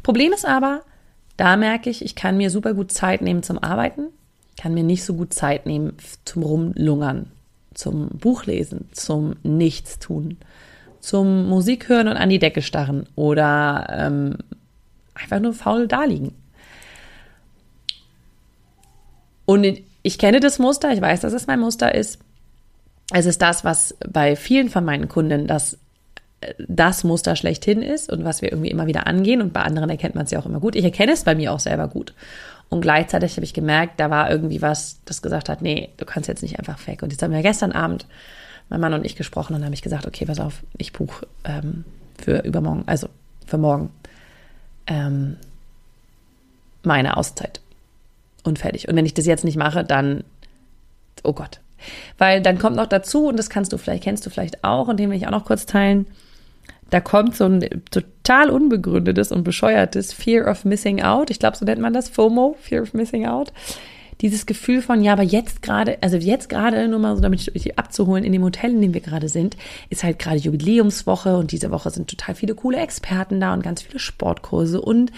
Problem 0.03 0.33
ist 0.33 0.45
aber, 0.45 0.83
da 1.37 1.57
merke 1.57 1.91
ich, 1.91 2.05
ich 2.05 2.15
kann 2.15 2.37
mir 2.37 2.51
super 2.51 2.75
gut 2.75 2.93
Zeit 2.93 3.23
nehmen 3.23 3.43
zum 3.43 3.63
Arbeiten, 3.63 4.09
kann 4.61 4.75
mir 4.75 4.85
nicht 4.85 5.05
so 5.05 5.15
gut 5.15 5.35
Zeit 5.35 5.67
nehmen 5.67 5.97
zum 6.25 6.43
Rumlungern, 6.43 7.31
zum 7.75 8.09
Buchlesen, 8.09 8.89
zum 8.93 9.37
Nichtstun, 9.43 10.39
zum 11.01 11.49
Musik 11.49 11.89
hören 11.89 12.09
und 12.09 12.17
an 12.17 12.31
die 12.31 12.39
Decke 12.39 12.63
starren 12.63 13.07
oder 13.17 13.87
ähm, 13.91 14.37
einfach 15.15 15.41
nur 15.41 15.53
faul 15.53 15.89
daliegen. 15.89 16.33
Und 19.47 19.67
ich 20.03 20.19
kenne 20.19 20.41
das 20.41 20.59
Muster, 20.59 20.93
ich 20.93 21.01
weiß, 21.01 21.21
dass 21.21 21.33
es 21.33 21.47
mein 21.47 21.61
Muster 21.61 21.95
ist. 21.95 22.19
Es 23.13 23.27
ist 23.27 23.43
das, 23.43 23.65
was 23.65 23.97
bei 24.09 24.37
vielen 24.37 24.71
von 24.71 24.85
meinen 24.85 25.09
Kunden 25.09 25.47
das 25.47 25.79
das 26.69 27.05
Muster 27.05 27.37
schlechthin 27.37 27.83
ist 27.83 28.11
und 28.11 28.25
was 28.25 28.43
wir 28.43 28.53
irgendwie 28.53 28.71
immer 28.71 28.87
wieder 28.87 29.07
angehen. 29.07 29.41
Und 29.41 29.53
bei 29.53 29.63
anderen 29.63 29.91
erkennt 29.91 30.15
man 30.15 30.25
es 30.25 30.31
ja 30.31 30.39
auch 30.39 30.47
immer 30.47 30.61
gut. 30.61 30.77
Ich 30.77 30.85
erkenne 30.85 31.13
es 31.13 31.25
bei 31.25 31.35
mir 31.35 31.53
auch 31.53 31.61
selber 31.61 31.89
gut. 31.89 32.15
Und 32.71 32.81
gleichzeitig 32.81 33.37
habe 33.37 33.45
ich 33.45 33.55
gemerkt, 33.55 34.01
da 34.01 34.11
war 34.11 34.31
irgendwie 34.31 34.63
was, 34.63 34.99
das 35.05 35.23
gesagt 35.23 35.49
hat, 35.49 35.63
nee, 35.63 35.91
du 35.97 36.05
kannst 36.05 36.29
jetzt 36.29 36.43
nicht 36.43 36.59
einfach 36.59 36.87
weg. 36.87 37.03
Und 37.03 37.13
jetzt 37.13 37.23
haben 37.23 37.33
wir 37.33 37.43
gestern 37.43 37.73
Abend 37.73 38.07
mein 38.69 38.81
Mann 38.81 38.95
und 38.95 39.05
ich 39.05 39.17
gesprochen 39.17 39.55
und 39.55 39.65
habe 39.65 39.75
ich 39.75 39.83
gesagt, 39.83 40.07
okay, 40.07 40.25
pass 40.25 40.41
auf, 40.41 40.63
ich 40.79 40.93
buche 40.93 41.27
ähm, 41.45 41.85
für 42.19 42.39
übermorgen, 42.39 42.85
also 42.87 43.09
für 43.47 43.59
morgen 43.59 43.91
ähm, 44.87 45.37
meine 46.83 47.17
Auszeit. 47.17 47.61
Und 48.43 48.59
fertig. 48.59 48.89
Und 48.89 48.97
wenn 48.97 49.07
ich 49.07 49.15
das 49.15 49.27
jetzt 49.27 49.45
nicht 49.45 49.57
mache, 49.57 49.85
dann, 49.85 50.25
oh 51.23 51.33
Gott. 51.33 51.61
Weil 52.19 52.43
dann 52.43 52.59
kommt 52.59 52.77
noch 52.77 52.87
dazu, 52.87 53.29
und 53.29 53.39
das 53.39 53.51
kannst 53.51 53.73
du 53.73 53.79
vielleicht, 53.79 54.03
kennst 54.03 54.25
du 54.27 54.31
vielleicht 54.31 54.65
auch, 54.65 54.89
und 54.89 54.99
den 54.99 55.11
will 55.11 55.17
ich 55.17 55.27
auch 55.27 55.33
noch 55.33 55.45
kurz 55.45 55.67
teilen, 55.67 56.07
da 56.91 57.01
kommt 57.01 57.35
so 57.37 57.45
ein 57.45 57.83
total 57.91 58.51
unbegründetes 58.51 59.33
und 59.33 59.45
bescheuertes 59.45 60.13
Fear 60.13 60.51
of 60.51 60.65
Missing 60.65 61.03
Out. 61.03 61.31
Ich 61.31 61.39
glaube, 61.39 61.57
so 61.57 61.65
nennt 61.65 61.81
man 61.81 61.93
das, 61.93 62.09
FOMO, 62.09 62.57
Fear 62.61 62.83
of 62.83 62.95
Missing 62.95 63.27
Out. 63.27 63.53
Dieses 64.21 64.47
Gefühl 64.47 64.81
von, 64.81 65.03
ja, 65.03 65.13
aber 65.13 65.25
jetzt 65.25 65.61
gerade, 65.61 65.99
also 66.01 66.17
jetzt 66.17 66.49
gerade, 66.49 66.87
nur 66.87 67.01
mal 67.01 67.17
so 67.17 67.23
damit 67.23 67.51
ich 67.53 67.79
abzuholen, 67.79 68.25
in 68.25 68.33
dem 68.33 68.45
Hotel, 68.45 68.71
in 68.71 68.81
dem 68.81 68.95
wir 68.95 69.01
gerade 69.01 69.29
sind, 69.29 69.57
ist 69.91 70.05
halt 70.05 70.19
gerade 70.19 70.39
Jubiläumswoche 70.39 71.37
und 71.37 71.51
diese 71.51 71.71
Woche 71.71 71.91
sind 71.91 72.09
total 72.09 72.37
viele 72.37 72.55
coole 72.55 72.79
Experten 72.79 73.41
da 73.41 73.53
und 73.53 73.63
ganz 73.63 73.83
viele 73.83 73.99
Sportkurse 73.99 74.81
und 74.81 75.11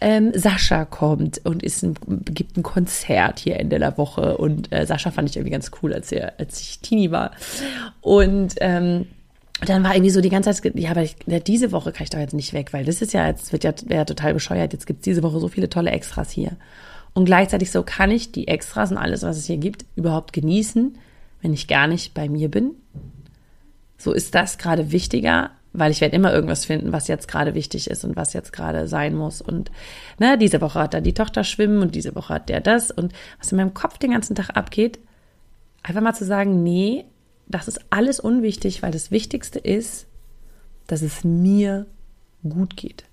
ähm, 0.00 0.32
Sascha 0.34 0.84
kommt 0.84 1.40
und 1.44 1.62
ist 1.62 1.84
ein, 1.84 1.94
gibt 2.24 2.56
ein 2.56 2.64
Konzert 2.64 3.38
hier 3.38 3.60
Ende 3.60 3.78
der 3.78 3.96
Woche 3.96 4.36
und 4.36 4.72
äh, 4.72 4.86
Sascha 4.86 5.12
fand 5.12 5.30
ich 5.30 5.36
irgendwie 5.36 5.52
ganz 5.52 5.70
cool, 5.82 5.94
als, 5.94 6.10
er, 6.10 6.34
als 6.38 6.60
ich 6.60 6.80
Teenie 6.80 7.12
war. 7.12 7.30
Und 8.00 8.54
ähm, 8.60 9.06
dann 9.68 9.84
war 9.84 9.94
irgendwie 9.94 10.10
so 10.10 10.20
die 10.20 10.30
ganze 10.30 10.50
Zeit, 10.50 10.74
ja, 10.76 10.90
aber 10.90 11.02
ich, 11.02 11.16
ja, 11.26 11.38
diese 11.38 11.72
Woche 11.72 11.92
kann 11.92 12.04
ich 12.04 12.10
doch 12.10 12.18
jetzt 12.18 12.34
nicht 12.34 12.52
weg, 12.52 12.72
weil 12.72 12.84
das 12.84 13.02
ist 13.02 13.12
ja, 13.12 13.26
jetzt 13.26 13.52
wird 13.52 13.64
ja, 13.64 13.72
wäre 13.86 14.06
total 14.06 14.34
bescheuert. 14.34 14.72
Jetzt 14.72 14.86
gibt's 14.86 15.04
diese 15.04 15.22
Woche 15.22 15.40
so 15.40 15.48
viele 15.48 15.68
tolle 15.68 15.90
Extras 15.90 16.30
hier. 16.30 16.56
Und 17.12 17.26
gleichzeitig 17.26 17.70
so 17.70 17.82
kann 17.82 18.10
ich 18.10 18.32
die 18.32 18.48
Extras 18.48 18.90
und 18.90 18.98
alles, 18.98 19.22
was 19.22 19.36
es 19.36 19.46
hier 19.46 19.56
gibt, 19.56 19.84
überhaupt 19.94 20.32
genießen, 20.32 20.98
wenn 21.42 21.52
ich 21.52 21.68
gar 21.68 21.86
nicht 21.86 22.14
bei 22.14 22.28
mir 22.28 22.50
bin. 22.50 22.72
So 23.96 24.12
ist 24.12 24.34
das 24.34 24.58
gerade 24.58 24.90
wichtiger, 24.90 25.50
weil 25.72 25.92
ich 25.92 26.00
werde 26.00 26.16
immer 26.16 26.32
irgendwas 26.32 26.64
finden, 26.64 26.92
was 26.92 27.08
jetzt 27.08 27.28
gerade 27.28 27.54
wichtig 27.54 27.88
ist 27.88 28.04
und 28.04 28.16
was 28.16 28.32
jetzt 28.32 28.52
gerade 28.52 28.88
sein 28.88 29.14
muss. 29.14 29.40
Und 29.40 29.70
ne, 30.18 30.36
diese 30.38 30.60
Woche 30.60 30.80
hat 30.80 30.94
da 30.94 31.00
die 31.00 31.14
Tochter 31.14 31.44
schwimmen 31.44 31.82
und 31.82 31.94
diese 31.94 32.14
Woche 32.14 32.34
hat 32.34 32.48
der 32.48 32.60
das. 32.60 32.90
Und 32.90 33.12
was 33.38 33.52
in 33.52 33.56
meinem 33.56 33.74
Kopf 33.74 33.98
den 33.98 34.10
ganzen 34.10 34.34
Tag 34.34 34.50
abgeht, 34.56 34.98
einfach 35.82 36.00
mal 36.00 36.14
zu 36.14 36.24
sagen, 36.24 36.62
nee, 36.62 37.04
das 37.46 37.68
ist 37.68 37.80
alles 37.90 38.20
unwichtig, 38.20 38.82
weil 38.82 38.92
das 38.92 39.10
Wichtigste 39.10 39.58
ist, 39.58 40.06
dass 40.86 41.02
es 41.02 41.24
mir 41.24 41.86
gut 42.42 42.76
geht. 42.76 43.04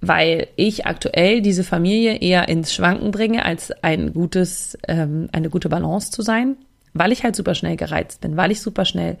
Weil 0.00 0.48
ich 0.56 0.86
aktuell 0.86 1.42
diese 1.42 1.64
Familie 1.64 2.16
eher 2.16 2.48
ins 2.48 2.72
Schwanken 2.72 3.10
bringe, 3.10 3.44
als 3.44 3.72
ein 3.82 4.12
gutes, 4.12 4.78
ähm, 4.86 5.28
eine 5.32 5.50
gute 5.50 5.68
Balance 5.68 6.10
zu 6.10 6.22
sein, 6.22 6.56
weil 6.94 7.12
ich 7.12 7.24
halt 7.24 7.34
super 7.34 7.54
schnell 7.54 7.76
gereizt 7.76 8.20
bin, 8.20 8.36
weil 8.36 8.50
ich 8.52 8.60
super 8.60 8.84
schnell 8.84 9.16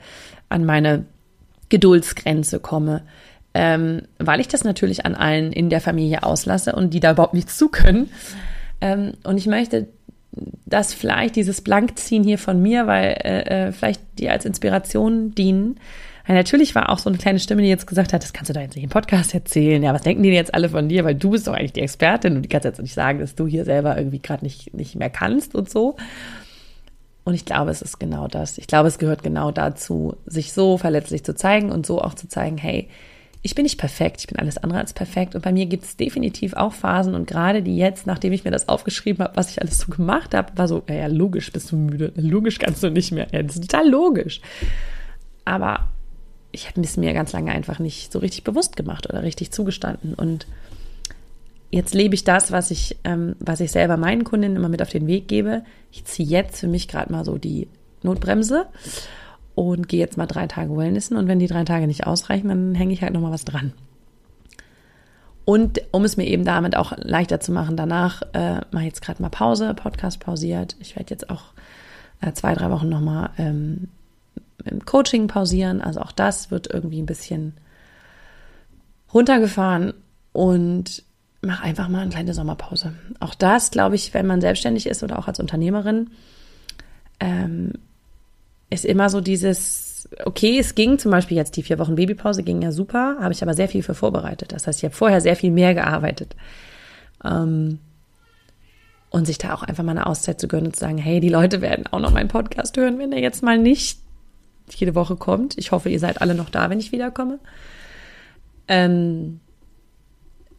an 0.48 0.64
meine 0.64 1.06
Geduldsgrenze 1.68 2.60
komme, 2.60 3.02
ähm, 3.54 4.02
weil 4.18 4.40
ich 4.40 4.48
das 4.48 4.64
natürlich 4.64 5.04
an 5.04 5.14
allen 5.14 5.52
in 5.52 5.68
der 5.68 5.80
Familie 5.80 6.22
auslasse 6.22 6.74
und 6.74 6.94
die 6.94 7.00
da 7.00 7.12
überhaupt 7.12 7.34
nichts 7.34 7.56
zu 7.56 7.68
können. 7.68 8.10
Ähm, 8.80 9.14
und 9.24 9.36
ich 9.36 9.46
möchte 9.46 9.88
das 10.66 10.94
vielleicht, 10.94 11.36
dieses 11.36 11.60
Blankziehen 11.60 12.24
hier 12.24 12.38
von 12.38 12.60
mir, 12.60 12.86
weil 12.86 13.16
äh, 13.24 13.68
äh, 13.68 13.72
vielleicht 13.72 14.00
die 14.18 14.28
als 14.28 14.44
Inspiration 14.44 15.34
dienen. 15.34 15.78
Weil 16.26 16.36
natürlich 16.36 16.74
war 16.74 16.90
auch 16.90 16.98
so 16.98 17.08
eine 17.08 17.18
kleine 17.18 17.38
Stimme, 17.38 17.62
die 17.62 17.68
jetzt 17.68 17.86
gesagt 17.86 18.12
hat, 18.12 18.22
das 18.22 18.34
kannst 18.34 18.50
du 18.50 18.52
doch 18.52 18.60
jetzt 18.60 18.74
nicht 18.74 18.84
im 18.84 18.90
Podcast 18.90 19.32
erzählen. 19.32 19.82
Ja, 19.82 19.94
was 19.94 20.02
denken 20.02 20.22
die 20.22 20.28
jetzt 20.28 20.54
alle 20.54 20.68
von 20.68 20.88
dir? 20.88 21.04
Weil 21.04 21.14
du 21.14 21.30
bist 21.30 21.46
doch 21.46 21.54
eigentlich 21.54 21.72
die 21.72 21.80
Expertin 21.80 22.36
und 22.36 22.42
die 22.42 22.48
kannst 22.48 22.66
jetzt 22.66 22.82
nicht 22.82 22.94
sagen, 22.94 23.20
dass 23.20 23.34
du 23.34 23.46
hier 23.46 23.64
selber 23.64 23.96
irgendwie 23.96 24.20
gerade 24.20 24.44
nicht, 24.44 24.74
nicht 24.74 24.94
mehr 24.94 25.08
kannst 25.08 25.54
und 25.54 25.70
so. 25.70 25.96
Und 27.24 27.34
ich 27.34 27.44
glaube, 27.44 27.70
es 27.70 27.82
ist 27.82 27.98
genau 27.98 28.28
das. 28.28 28.58
Ich 28.58 28.66
glaube, 28.66 28.88
es 28.88 28.98
gehört 28.98 29.22
genau 29.22 29.50
dazu, 29.50 30.16
sich 30.26 30.52
so 30.52 30.78
verletzlich 30.78 31.24
zu 31.24 31.34
zeigen 31.34 31.70
und 31.70 31.86
so 31.86 32.00
auch 32.00 32.14
zu 32.14 32.28
zeigen, 32.28 32.58
hey, 32.58 32.88
ich 33.42 33.54
bin 33.54 33.62
nicht 33.62 33.78
perfekt, 33.78 34.20
ich 34.20 34.26
bin 34.26 34.38
alles 34.38 34.58
andere 34.58 34.80
als 34.80 34.92
perfekt. 34.92 35.34
Und 35.34 35.42
bei 35.42 35.52
mir 35.52 35.66
gibt 35.66 35.84
es 35.84 35.96
definitiv 35.96 36.54
auch 36.54 36.72
Phasen 36.72 37.14
und 37.14 37.26
gerade 37.26 37.62
die 37.62 37.76
jetzt, 37.76 38.06
nachdem 38.06 38.32
ich 38.32 38.44
mir 38.44 38.50
das 38.50 38.68
aufgeschrieben 38.68 39.24
habe, 39.24 39.36
was 39.36 39.50
ich 39.50 39.60
alles 39.60 39.78
so 39.78 39.92
gemacht 39.92 40.34
habe, 40.34 40.56
war 40.56 40.66
so, 40.66 40.82
ja, 40.88 40.94
ja, 40.94 41.06
logisch 41.06 41.52
bist 41.52 41.70
du 41.70 41.76
müde, 41.76 42.12
logisch 42.16 42.58
kannst 42.58 42.82
du 42.82 42.90
nicht 42.90 43.12
mehr. 43.12 43.28
Ja, 43.32 43.42
das 43.42 43.56
ist 43.56 43.70
total 43.70 43.88
logisch. 43.88 44.40
Aber 45.44 45.88
ich 46.50 46.68
habe 46.68 46.80
es 46.80 46.96
mir 46.96 47.12
ganz 47.12 47.32
lange 47.32 47.52
einfach 47.52 47.78
nicht 47.78 48.12
so 48.12 48.18
richtig 48.18 48.44
bewusst 48.44 48.76
gemacht 48.76 49.08
oder 49.08 49.22
richtig 49.22 49.52
zugestanden. 49.52 50.14
Und 50.14 50.46
jetzt 51.70 51.94
lebe 51.94 52.14
ich 52.14 52.24
das, 52.24 52.50
was 52.50 52.70
ich, 52.70 52.96
ähm, 53.04 53.36
was 53.38 53.60
ich 53.60 53.70
selber 53.70 53.96
meinen 53.96 54.24
Kundinnen 54.24 54.56
immer 54.56 54.68
mit 54.68 54.82
auf 54.82 54.90
den 54.90 55.06
Weg 55.06 55.28
gebe. 55.28 55.62
Ich 55.92 56.04
ziehe 56.04 56.28
jetzt 56.28 56.58
für 56.58 56.68
mich 56.68 56.88
gerade 56.88 57.12
mal 57.12 57.24
so 57.24 57.38
die 57.38 57.68
Notbremse 58.02 58.66
und 59.58 59.88
gehe 59.88 59.98
jetzt 59.98 60.16
mal 60.16 60.26
drei 60.26 60.46
Tage 60.46 60.76
Wellnessen 60.76 61.16
und 61.16 61.26
wenn 61.26 61.40
die 61.40 61.48
drei 61.48 61.64
Tage 61.64 61.88
nicht 61.88 62.06
ausreichen, 62.06 62.48
dann 62.48 62.76
hänge 62.76 62.92
ich 62.92 63.02
halt 63.02 63.12
nochmal 63.12 63.32
was 63.32 63.44
dran. 63.44 63.72
Und 65.44 65.80
um 65.90 66.04
es 66.04 66.16
mir 66.16 66.26
eben 66.26 66.44
damit 66.44 66.76
auch 66.76 66.92
leichter 66.96 67.40
zu 67.40 67.50
machen, 67.50 67.76
danach 67.76 68.22
äh, 68.34 68.60
mache 68.70 68.82
ich 68.82 68.90
jetzt 68.90 69.02
gerade 69.02 69.20
mal 69.20 69.30
Pause, 69.30 69.74
Podcast 69.74 70.20
pausiert. 70.20 70.76
Ich 70.78 70.94
werde 70.94 71.10
jetzt 71.10 71.28
auch 71.28 71.54
äh, 72.20 72.32
zwei, 72.34 72.54
drei 72.54 72.70
Wochen 72.70 72.88
nochmal 72.88 73.30
ähm, 73.36 73.88
im 74.64 74.84
Coaching 74.84 75.26
pausieren. 75.26 75.80
Also 75.80 76.02
auch 76.02 76.12
das 76.12 76.52
wird 76.52 76.72
irgendwie 76.72 77.02
ein 77.02 77.06
bisschen 77.06 77.54
runtergefahren 79.12 79.92
und 80.32 81.02
mache 81.40 81.64
einfach 81.64 81.88
mal 81.88 82.02
eine 82.02 82.10
kleine 82.10 82.32
Sommerpause. 82.32 82.92
Auch 83.18 83.34
das, 83.34 83.72
glaube 83.72 83.96
ich, 83.96 84.14
wenn 84.14 84.26
man 84.26 84.40
selbstständig 84.40 84.86
ist 84.86 85.02
oder 85.02 85.18
auch 85.18 85.26
als 85.26 85.40
Unternehmerin, 85.40 86.10
ähm, 87.18 87.72
ist 88.70 88.84
immer 88.84 89.08
so 89.10 89.20
dieses, 89.20 90.08
okay, 90.24 90.58
es 90.58 90.74
ging 90.74 90.98
zum 90.98 91.10
Beispiel 91.10 91.36
jetzt 91.36 91.56
die 91.56 91.62
vier 91.62 91.78
Wochen 91.78 91.94
Babypause, 91.94 92.42
ging 92.42 92.62
ja 92.62 92.72
super, 92.72 93.16
habe 93.20 93.32
ich 93.32 93.42
aber 93.42 93.54
sehr 93.54 93.68
viel 93.68 93.82
für 93.82 93.94
vorbereitet. 93.94 94.52
Das 94.52 94.66
heißt, 94.66 94.78
ich 94.80 94.84
habe 94.84 94.94
vorher 94.94 95.20
sehr 95.20 95.36
viel 95.36 95.50
mehr 95.50 95.74
gearbeitet. 95.74 96.36
Ähm, 97.24 97.78
und 99.10 99.26
sich 99.26 99.38
da 99.38 99.54
auch 99.54 99.62
einfach 99.62 99.84
mal 99.84 99.92
eine 99.92 100.06
Auszeit 100.06 100.38
zu 100.38 100.48
gönnen 100.48 100.66
und 100.66 100.76
zu 100.76 100.80
sagen, 100.80 100.98
hey, 100.98 101.20
die 101.20 101.30
Leute 101.30 101.62
werden 101.62 101.86
auch 101.86 102.00
noch 102.00 102.12
meinen 102.12 102.28
Podcast 102.28 102.76
hören, 102.76 102.98
wenn 102.98 103.12
er 103.12 103.20
jetzt 103.20 103.42
mal 103.42 103.58
nicht 103.58 104.00
jede 104.68 104.94
Woche 104.94 105.16
kommt. 105.16 105.56
Ich 105.56 105.72
hoffe, 105.72 105.88
ihr 105.88 105.98
seid 105.98 106.20
alle 106.20 106.34
noch 106.34 106.50
da, 106.50 106.68
wenn 106.68 106.78
ich 106.78 106.92
wiederkomme. 106.92 107.38
Ähm, 108.68 109.40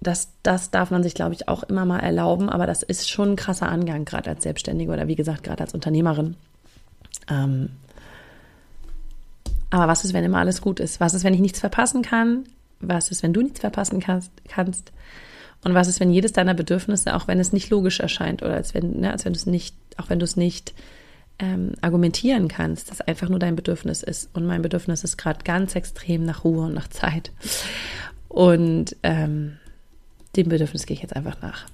das, 0.01 0.31
das 0.41 0.71
darf 0.71 0.91
man 0.91 1.03
sich, 1.03 1.13
glaube 1.13 1.33
ich, 1.33 1.47
auch 1.47 1.63
immer 1.63 1.85
mal 1.85 1.99
erlauben, 1.99 2.49
aber 2.49 2.65
das 2.65 2.83
ist 2.83 3.09
schon 3.09 3.31
ein 3.31 3.35
krasser 3.35 3.69
Angang, 3.69 4.05
gerade 4.05 4.29
als 4.29 4.43
Selbstständige 4.43 4.91
oder 4.91 5.07
wie 5.07 5.15
gesagt, 5.15 5.43
gerade 5.43 5.61
als 5.61 5.73
Unternehmerin. 5.73 6.35
Ähm, 7.29 7.69
aber 9.69 9.87
was 9.87 10.03
ist, 10.03 10.13
wenn 10.13 10.23
immer 10.23 10.39
alles 10.39 10.61
gut 10.61 10.79
ist? 10.79 10.99
Was 10.99 11.13
ist, 11.13 11.23
wenn 11.23 11.33
ich 11.33 11.39
nichts 11.39 11.59
verpassen 11.59 12.01
kann? 12.01 12.45
Was 12.79 13.11
ist, 13.11 13.23
wenn 13.23 13.33
du 13.33 13.41
nichts 13.41 13.59
verpassen 13.59 13.99
kannst? 13.99 14.91
Und 15.63 15.73
was 15.73 15.87
ist, 15.87 15.99
wenn 15.99 16.11
jedes 16.11 16.31
deiner 16.31 16.53
Bedürfnisse, 16.53 17.15
auch 17.15 17.27
wenn 17.27 17.39
es 17.39 17.51
nicht 17.51 17.69
logisch 17.69 17.99
erscheint 17.99 18.41
oder 18.41 18.53
als 18.53 18.73
wenn, 18.73 19.01
ne, 19.01 19.11
als 19.11 19.25
wenn 19.25 19.33
du 19.33 19.37
es 19.37 19.45
nicht, 19.45 19.75
auch 19.97 20.09
wenn 20.09 20.19
du 20.19 20.23
es 20.23 20.37
nicht 20.37 20.73
ähm, 21.39 21.73
argumentieren 21.81 22.47
kannst, 22.47 22.89
dass 22.89 23.01
einfach 23.01 23.29
nur 23.29 23.39
dein 23.39 23.55
Bedürfnis 23.55 24.03
ist. 24.03 24.29
Und 24.33 24.45
mein 24.45 24.61
Bedürfnis 24.61 25.03
ist 25.03 25.17
gerade 25.17 25.43
ganz 25.43 25.75
extrem 25.75 26.23
nach 26.23 26.43
Ruhe 26.43 26.65
und 26.65 26.73
nach 26.73 26.87
Zeit. 26.87 27.31
Und 28.27 28.95
ähm, 29.03 29.57
dem 30.35 30.49
Bedürfnis 30.49 30.85
gehe 30.85 30.95
ich 30.95 31.01
jetzt 31.01 31.15
einfach 31.15 31.41
nach. 31.41 31.65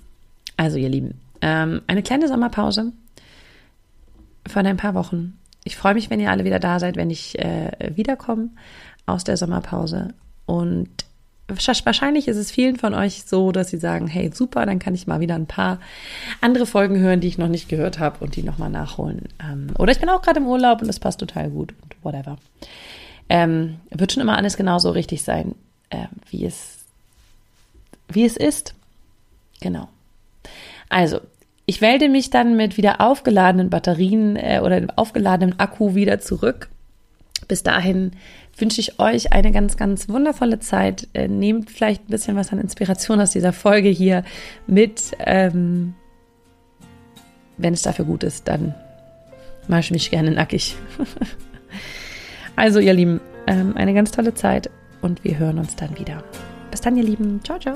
Also, 0.58 0.78
ihr 0.78 0.90
Lieben, 0.90 1.20
ähm, 1.42 1.82
eine 1.88 2.02
kleine 2.02 2.28
Sommerpause 2.28 2.94
von 4.48 4.66
ein 4.66 4.78
paar 4.78 4.94
Wochen. 4.94 5.38
Ich 5.66 5.76
freue 5.76 5.96
mich, 5.96 6.10
wenn 6.10 6.20
ihr 6.20 6.32
alle 6.32 6.46
wieder 6.46 6.60
da 6.60 6.80
seid, 6.80 6.96
wenn 6.96 7.10
ich 7.10 7.38
äh, 7.40 7.92
wiederkomme 7.96 8.50
aus 9.08 9.24
der 9.24 9.36
Sommerpause. 9.36 10.14
Und 10.46 10.90
wahrscheinlich 11.48 12.28
ist 12.28 12.38
es 12.38 12.52
vielen 12.52 12.76
von 12.78 12.94
euch 12.94 13.24
so, 13.26 13.52
dass 13.52 13.70
sie 13.70 13.78
sagen, 13.78 14.08
hey, 14.08 14.32
super, 14.34 14.66
dann 14.66 14.80
kann 14.80 14.96
ich 14.96 15.08
mal 15.08 15.20
wieder 15.20 15.36
ein 15.36 15.48
paar 15.48 15.80
andere 16.40 16.66
Folgen 16.66 16.98
hören, 17.00 17.20
die 17.20 17.28
ich 17.28 17.38
noch 17.38 17.48
nicht 17.48 17.68
gehört 17.68 18.00
habe 18.00 18.24
und 18.24 18.36
die 18.36 18.44
nochmal 18.44 18.70
nachholen. 18.70 19.24
Ähm, 19.44 19.68
oder 19.78 19.92
ich 19.92 20.00
bin 20.00 20.10
auch 20.10 20.22
gerade 20.22 20.40
im 20.40 20.48
Urlaub 20.48 20.82
und 20.82 20.88
das 20.88 21.00
passt 21.00 21.20
total 21.20 21.50
gut 21.50 21.74
und 21.82 21.96
whatever. 22.04 22.38
Ähm, 23.28 23.78
wird 23.90 24.12
schon 24.12 24.22
immer 24.22 24.38
alles 24.38 24.58
genauso 24.58 24.92
richtig 24.92 25.24
sein, 25.24 25.56
äh, 25.90 26.06
wie 26.30 26.46
es, 26.46 26.86
wie 28.08 28.26
es 28.26 28.38
ist. 28.38 28.76
Genau. 29.62 29.90
Also, 30.90 31.22
ich 31.66 31.82
melde 31.82 32.10
mich 32.10 32.30
dann 32.30 32.56
mit 32.56 32.78
wieder 32.78 33.02
aufgeladenen 33.02 33.70
Batterien 33.70 34.36
äh, 34.36 34.62
oder 34.64 34.80
dem 34.80 34.90
aufgeladenen 34.92 35.60
Akku 35.60 35.96
wieder 35.96 36.20
zurück. 36.20 36.70
Bis 37.48 37.64
dahin 37.64 38.12
wünsche 38.58 38.82
ich 38.82 39.00
euch 39.00 39.34
eine 39.34 39.52
ganz, 39.52 39.78
ganz 39.78 40.08
wundervolle 40.08 40.60
Zeit. 40.60 41.08
Äh, 41.14 41.28
nehmt 41.28 41.70
vielleicht 41.70 42.04
ein 42.04 42.12
bisschen 42.12 42.36
was 42.36 42.52
an 42.52 42.60
Inspiration 42.60 43.20
aus 43.20 43.32
dieser 43.32 43.54
Folge 43.54 43.90
hier 43.90 44.24
mit. 44.68 45.12
Ähm, 45.20 45.96
wenn 47.58 47.74
es 47.74 47.82
dafür 47.82 48.06
gut 48.06 48.24
ist, 48.24 48.48
dann 48.48 48.76
mache 49.68 49.82
ich 49.82 49.92
mich 49.92 50.12
gerne 50.12 50.32
nackig. 50.32 50.76
also, 52.56 52.80
ihr 52.80 52.94
Lieben, 52.94 53.22
ähm, 53.48 53.76
eine 53.76 53.94
ganz 53.94 54.12
tolle 54.12 54.34
Zeit 54.34 54.70
und 55.02 55.24
wir 55.24 55.38
hören 55.38 55.60
uns 55.60 55.76
dann 55.76 55.98
wieder. 55.98 56.24
Bis 56.72 56.82
dann, 56.82 56.98
ihr 56.98 57.04
Lieben. 57.04 57.42
Ciao, 57.44 57.60
ciao. 57.60 57.76